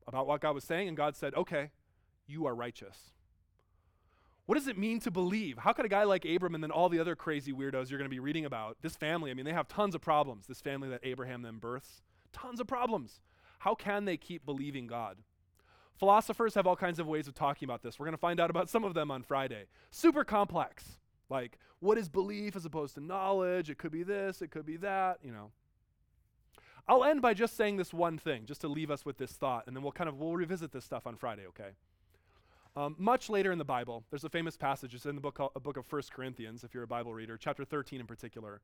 about 0.07 0.27
what 0.27 0.39
God 0.39 0.55
was 0.55 0.63
saying, 0.63 0.87
and 0.87 0.95
God 0.95 1.17
said, 1.17 1.35
Okay, 1.35 1.71
you 2.27 2.45
are 2.45 2.55
righteous. 2.55 3.11
What 4.51 4.57
does 4.57 4.67
it 4.67 4.77
mean 4.77 4.99
to 4.99 5.11
believe? 5.11 5.59
How 5.59 5.71
could 5.71 5.85
a 5.85 5.87
guy 5.87 6.03
like 6.03 6.25
Abram 6.25 6.55
and 6.55 6.61
then 6.61 6.71
all 6.71 6.89
the 6.89 6.99
other 6.99 7.15
crazy 7.15 7.53
weirdos 7.53 7.89
you're 7.89 7.97
going 7.97 8.09
to 8.09 8.13
be 8.13 8.19
reading 8.19 8.43
about, 8.43 8.75
this 8.81 8.97
family, 8.97 9.31
I 9.31 9.33
mean, 9.33 9.45
they 9.45 9.53
have 9.53 9.69
tons 9.69 9.95
of 9.95 10.01
problems, 10.01 10.45
this 10.45 10.59
family 10.59 10.89
that 10.89 10.99
Abraham 11.03 11.41
then 11.41 11.57
births, 11.57 12.01
tons 12.33 12.59
of 12.59 12.67
problems. 12.67 13.21
How 13.59 13.75
can 13.75 14.03
they 14.03 14.17
keep 14.17 14.45
believing 14.45 14.87
God? 14.87 15.19
Philosophers 15.97 16.53
have 16.55 16.67
all 16.67 16.75
kinds 16.75 16.99
of 16.99 17.07
ways 17.07 17.29
of 17.29 17.33
talking 17.33 17.65
about 17.65 17.81
this. 17.81 17.97
We're 17.97 18.07
going 18.07 18.13
to 18.13 18.19
find 18.19 18.41
out 18.41 18.49
about 18.49 18.69
some 18.69 18.83
of 18.83 18.93
them 18.93 19.09
on 19.09 19.23
Friday. 19.23 19.67
Super 19.89 20.25
complex. 20.25 20.99
Like, 21.29 21.57
what 21.79 21.97
is 21.97 22.09
belief 22.09 22.57
as 22.57 22.65
opposed 22.65 22.95
to 22.95 22.99
knowledge? 22.99 23.69
It 23.69 23.77
could 23.77 23.93
be 23.93 24.03
this, 24.03 24.41
it 24.41 24.51
could 24.51 24.65
be 24.65 24.75
that, 24.75 25.19
you 25.23 25.31
know. 25.31 25.51
I'll 26.89 27.05
end 27.05 27.21
by 27.21 27.33
just 27.33 27.55
saying 27.55 27.77
this 27.77 27.93
one 27.93 28.17
thing, 28.17 28.43
just 28.47 28.59
to 28.59 28.67
leave 28.67 28.91
us 28.91 29.05
with 29.05 29.17
this 29.17 29.31
thought, 29.31 29.63
and 29.67 29.73
then 29.73 29.81
we'll 29.81 29.93
kind 29.93 30.09
of 30.09 30.19
we'll 30.19 30.35
revisit 30.35 30.73
this 30.73 30.83
stuff 30.83 31.07
on 31.07 31.15
Friday, 31.15 31.45
okay? 31.47 31.69
Um, 32.75 32.95
much 32.97 33.29
later 33.29 33.51
in 33.51 33.57
the 33.57 33.65
Bible, 33.65 34.05
there's 34.09 34.23
a 34.23 34.29
famous 34.29 34.55
passage. 34.55 34.95
It's 34.95 35.05
in 35.05 35.15
the 35.15 35.21
book, 35.21 35.39
a 35.55 35.59
book 35.59 35.77
of 35.77 35.91
1 35.91 36.01
Corinthians, 36.11 36.63
if 36.63 36.73
you're 36.73 36.83
a 36.83 36.87
Bible 36.87 37.13
reader, 37.13 37.37
chapter 37.37 37.65
13 37.65 37.99
in 37.99 38.07
particular, 38.07 38.61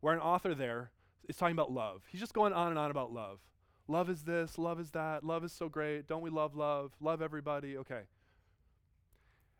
where 0.00 0.14
an 0.14 0.20
author 0.20 0.54
there 0.54 0.92
is 1.28 1.36
talking 1.36 1.56
about 1.56 1.72
love. 1.72 2.02
He's 2.10 2.20
just 2.20 2.32
going 2.32 2.52
on 2.52 2.68
and 2.68 2.78
on 2.78 2.90
about 2.90 3.12
love. 3.12 3.40
Love 3.88 4.08
is 4.08 4.22
this, 4.22 4.56
love 4.56 4.78
is 4.78 4.92
that, 4.92 5.24
love 5.24 5.44
is 5.44 5.52
so 5.52 5.68
great. 5.68 6.06
Don't 6.06 6.22
we 6.22 6.30
love 6.30 6.54
love? 6.54 6.92
Love 7.00 7.20
everybody. 7.20 7.76
Okay. 7.76 8.02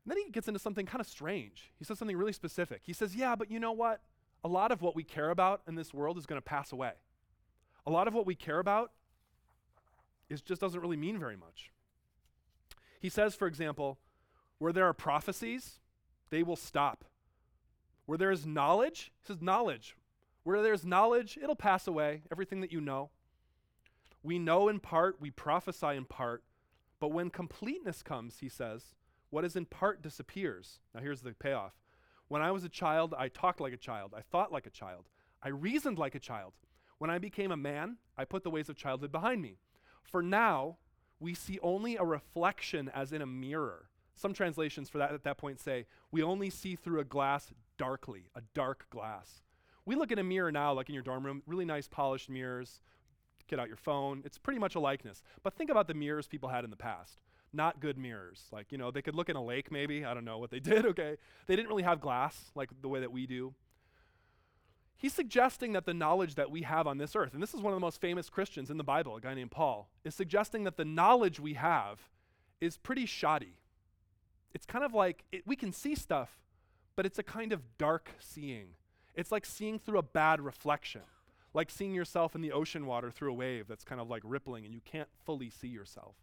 And 0.04 0.06
then 0.06 0.18
he 0.18 0.30
gets 0.30 0.46
into 0.46 0.60
something 0.60 0.86
kind 0.86 1.00
of 1.00 1.08
strange. 1.08 1.72
He 1.78 1.84
says 1.84 1.98
something 1.98 2.16
really 2.16 2.32
specific. 2.32 2.82
He 2.84 2.92
says, 2.92 3.16
Yeah, 3.16 3.34
but 3.34 3.50
you 3.50 3.58
know 3.58 3.72
what? 3.72 4.02
A 4.44 4.48
lot 4.48 4.70
of 4.70 4.82
what 4.82 4.94
we 4.94 5.02
care 5.02 5.30
about 5.30 5.62
in 5.66 5.74
this 5.74 5.92
world 5.92 6.16
is 6.16 6.26
going 6.26 6.38
to 6.38 6.44
pass 6.44 6.70
away. 6.70 6.92
A 7.86 7.90
lot 7.90 8.06
of 8.06 8.14
what 8.14 8.24
we 8.24 8.36
care 8.36 8.60
about 8.60 8.92
is 10.28 10.40
just 10.40 10.60
doesn't 10.60 10.80
really 10.80 10.96
mean 10.96 11.18
very 11.18 11.36
much. 11.36 11.72
He 13.00 13.08
says, 13.08 13.34
for 13.34 13.48
example, 13.48 13.98
where 14.58 14.72
there 14.72 14.86
are 14.86 14.92
prophecies, 14.92 15.80
they 16.28 16.42
will 16.42 16.54
stop. 16.54 17.04
Where 18.06 18.18
there 18.18 18.30
is 18.30 18.46
knowledge, 18.46 19.10
he 19.20 19.26
says, 19.26 19.42
knowledge. 19.42 19.96
Where 20.44 20.62
there's 20.62 20.84
knowledge, 20.84 21.38
it'll 21.42 21.56
pass 21.56 21.86
away, 21.86 22.22
everything 22.30 22.60
that 22.60 22.72
you 22.72 22.80
know. 22.80 23.10
We 24.22 24.38
know 24.38 24.68
in 24.68 24.80
part, 24.80 25.20
we 25.20 25.30
prophesy 25.30 25.96
in 25.96 26.04
part, 26.04 26.44
but 27.00 27.12
when 27.12 27.30
completeness 27.30 28.02
comes, 28.02 28.38
he 28.40 28.50
says, 28.50 28.94
what 29.30 29.44
is 29.44 29.56
in 29.56 29.64
part 29.64 30.02
disappears. 30.02 30.80
Now 30.94 31.00
here's 31.00 31.22
the 31.22 31.32
payoff. 31.32 31.72
When 32.28 32.42
I 32.42 32.50
was 32.50 32.64
a 32.64 32.68
child, 32.68 33.14
I 33.16 33.28
talked 33.28 33.60
like 33.60 33.72
a 33.72 33.78
child, 33.78 34.12
I 34.16 34.20
thought 34.20 34.52
like 34.52 34.66
a 34.66 34.70
child, 34.70 35.08
I 35.42 35.48
reasoned 35.48 35.98
like 35.98 36.14
a 36.14 36.20
child. 36.20 36.52
When 36.98 37.10
I 37.10 37.18
became 37.18 37.50
a 37.50 37.56
man, 37.56 37.96
I 38.18 38.26
put 38.26 38.44
the 38.44 38.50
ways 38.50 38.68
of 38.68 38.76
childhood 38.76 39.10
behind 39.10 39.40
me. 39.40 39.56
For 40.02 40.22
now, 40.22 40.76
we 41.20 41.34
see 41.34 41.58
only 41.62 41.96
a 41.96 42.04
reflection 42.04 42.90
as 42.94 43.12
in 43.12 43.22
a 43.22 43.26
mirror. 43.26 43.90
Some 44.14 44.32
translations 44.34 44.88
for 44.88 44.98
that 44.98 45.12
at 45.12 45.22
that 45.24 45.38
point 45.38 45.60
say, 45.60 45.86
we 46.10 46.22
only 46.22 46.50
see 46.50 46.74
through 46.74 47.00
a 47.00 47.04
glass 47.04 47.52
darkly, 47.78 48.30
a 48.34 48.42
dark 48.54 48.88
glass. 48.90 49.42
We 49.86 49.94
look 49.94 50.12
in 50.12 50.18
a 50.18 50.24
mirror 50.24 50.50
now, 50.50 50.72
like 50.72 50.88
in 50.88 50.94
your 50.94 51.04
dorm 51.04 51.24
room, 51.24 51.42
really 51.46 51.64
nice 51.64 51.88
polished 51.88 52.28
mirrors. 52.28 52.80
Get 53.48 53.58
out 53.58 53.68
your 53.68 53.76
phone. 53.76 54.22
It's 54.24 54.38
pretty 54.38 54.60
much 54.60 54.74
a 54.74 54.80
likeness. 54.80 55.22
But 55.42 55.54
think 55.54 55.70
about 55.70 55.88
the 55.88 55.94
mirrors 55.94 56.26
people 56.26 56.48
had 56.48 56.64
in 56.64 56.70
the 56.70 56.76
past. 56.76 57.18
Not 57.52 57.80
good 57.80 57.98
mirrors. 57.98 58.44
Like, 58.52 58.70
you 58.70 58.78
know, 58.78 58.90
they 58.90 59.02
could 59.02 59.14
look 59.14 59.28
in 59.28 59.36
a 59.36 59.42
lake 59.42 59.72
maybe. 59.72 60.04
I 60.04 60.14
don't 60.14 60.24
know 60.24 60.38
what 60.38 60.50
they 60.50 60.60
did, 60.60 60.86
okay? 60.86 61.16
They 61.46 61.56
didn't 61.56 61.68
really 61.68 61.82
have 61.82 62.00
glass 62.00 62.50
like 62.54 62.70
the 62.80 62.88
way 62.88 63.00
that 63.00 63.12
we 63.12 63.26
do. 63.26 63.54
He's 65.00 65.14
suggesting 65.14 65.72
that 65.72 65.86
the 65.86 65.94
knowledge 65.94 66.34
that 66.34 66.50
we 66.50 66.60
have 66.60 66.86
on 66.86 66.98
this 66.98 67.16
earth, 67.16 67.32
and 67.32 67.42
this 67.42 67.54
is 67.54 67.62
one 67.62 67.72
of 67.72 67.76
the 67.76 67.80
most 67.80 68.02
famous 68.02 68.28
Christians 68.28 68.68
in 68.68 68.76
the 68.76 68.84
Bible, 68.84 69.16
a 69.16 69.20
guy 69.22 69.32
named 69.32 69.50
Paul, 69.50 69.88
is 70.04 70.14
suggesting 70.14 70.64
that 70.64 70.76
the 70.76 70.84
knowledge 70.84 71.40
we 71.40 71.54
have 71.54 72.00
is 72.60 72.76
pretty 72.76 73.06
shoddy. 73.06 73.56
It's 74.52 74.66
kind 74.66 74.84
of 74.84 74.92
like 74.92 75.24
it, 75.32 75.46
we 75.46 75.56
can 75.56 75.72
see 75.72 75.94
stuff, 75.94 76.38
but 76.96 77.06
it's 77.06 77.18
a 77.18 77.22
kind 77.22 77.54
of 77.54 77.62
dark 77.78 78.10
seeing. 78.18 78.74
It's 79.14 79.32
like 79.32 79.46
seeing 79.46 79.78
through 79.78 79.98
a 79.98 80.02
bad 80.02 80.38
reflection, 80.38 81.00
like 81.54 81.70
seeing 81.70 81.94
yourself 81.94 82.34
in 82.34 82.42
the 82.42 82.52
ocean 82.52 82.84
water 82.84 83.10
through 83.10 83.30
a 83.30 83.34
wave 83.34 83.68
that's 83.68 83.84
kind 83.84 84.02
of 84.02 84.10
like 84.10 84.20
rippling 84.22 84.66
and 84.66 84.74
you 84.74 84.82
can't 84.84 85.08
fully 85.24 85.48
see 85.48 85.68
yourself. 85.68 86.14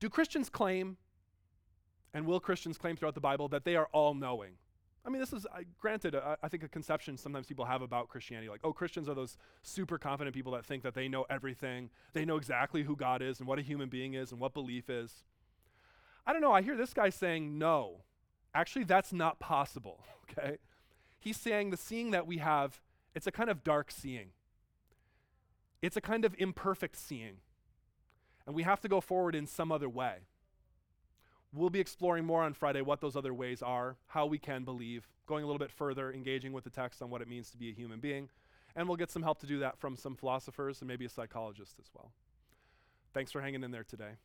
Do 0.00 0.10
Christians 0.10 0.48
claim, 0.48 0.96
and 2.12 2.26
will 2.26 2.40
Christians 2.40 2.76
claim 2.76 2.96
throughout 2.96 3.14
the 3.14 3.20
Bible, 3.20 3.46
that 3.50 3.64
they 3.64 3.76
are 3.76 3.88
all 3.92 4.14
knowing? 4.14 4.54
I 5.06 5.10
mean, 5.10 5.20
this 5.20 5.32
is, 5.32 5.46
uh, 5.46 5.60
granted, 5.78 6.16
uh, 6.16 6.34
I 6.42 6.48
think 6.48 6.64
a 6.64 6.68
conception 6.68 7.16
sometimes 7.16 7.46
people 7.46 7.64
have 7.64 7.80
about 7.80 8.08
Christianity. 8.08 8.48
Like, 8.48 8.62
oh, 8.64 8.72
Christians 8.72 9.08
are 9.08 9.14
those 9.14 9.36
super 9.62 9.98
confident 9.98 10.34
people 10.34 10.52
that 10.52 10.64
think 10.64 10.82
that 10.82 10.94
they 10.94 11.06
know 11.06 11.24
everything. 11.30 11.90
They 12.12 12.24
know 12.24 12.36
exactly 12.36 12.82
who 12.82 12.96
God 12.96 13.22
is 13.22 13.38
and 13.38 13.46
what 13.46 13.60
a 13.60 13.62
human 13.62 13.88
being 13.88 14.14
is 14.14 14.32
and 14.32 14.40
what 14.40 14.52
belief 14.52 14.90
is. 14.90 15.22
I 16.26 16.32
don't 16.32 16.42
know. 16.42 16.50
I 16.50 16.60
hear 16.60 16.76
this 16.76 16.92
guy 16.92 17.10
saying, 17.10 17.56
no, 17.56 18.02
actually, 18.52 18.82
that's 18.84 19.12
not 19.12 19.38
possible, 19.38 20.00
okay? 20.38 20.58
He's 21.20 21.36
saying 21.36 21.70
the 21.70 21.76
seeing 21.76 22.10
that 22.10 22.26
we 22.26 22.38
have, 22.38 22.80
it's 23.14 23.28
a 23.28 23.32
kind 23.32 23.48
of 23.48 23.62
dark 23.62 23.92
seeing, 23.92 24.30
it's 25.82 25.96
a 25.96 26.00
kind 26.00 26.24
of 26.24 26.34
imperfect 26.36 26.96
seeing. 26.96 27.38
And 28.44 28.56
we 28.56 28.64
have 28.64 28.80
to 28.80 28.88
go 28.88 29.00
forward 29.00 29.34
in 29.34 29.46
some 29.46 29.70
other 29.70 29.88
way. 29.88 30.26
We'll 31.56 31.70
be 31.70 31.80
exploring 31.80 32.26
more 32.26 32.42
on 32.42 32.52
Friday 32.52 32.82
what 32.82 33.00
those 33.00 33.16
other 33.16 33.32
ways 33.32 33.62
are, 33.62 33.96
how 34.08 34.26
we 34.26 34.38
can 34.38 34.64
believe, 34.64 35.08
going 35.26 35.42
a 35.42 35.46
little 35.46 35.58
bit 35.58 35.70
further, 35.70 36.12
engaging 36.12 36.52
with 36.52 36.64
the 36.64 36.70
text 36.70 37.00
on 37.00 37.08
what 37.08 37.22
it 37.22 37.28
means 37.28 37.50
to 37.50 37.56
be 37.56 37.70
a 37.70 37.72
human 37.72 37.98
being. 37.98 38.28
And 38.76 38.86
we'll 38.86 38.98
get 38.98 39.10
some 39.10 39.22
help 39.22 39.40
to 39.40 39.46
do 39.46 39.58
that 39.60 39.78
from 39.78 39.96
some 39.96 40.16
philosophers 40.16 40.82
and 40.82 40.88
maybe 40.88 41.06
a 41.06 41.08
psychologist 41.08 41.76
as 41.80 41.86
well. 41.94 42.12
Thanks 43.14 43.32
for 43.32 43.40
hanging 43.40 43.64
in 43.64 43.70
there 43.70 43.84
today. 43.84 44.16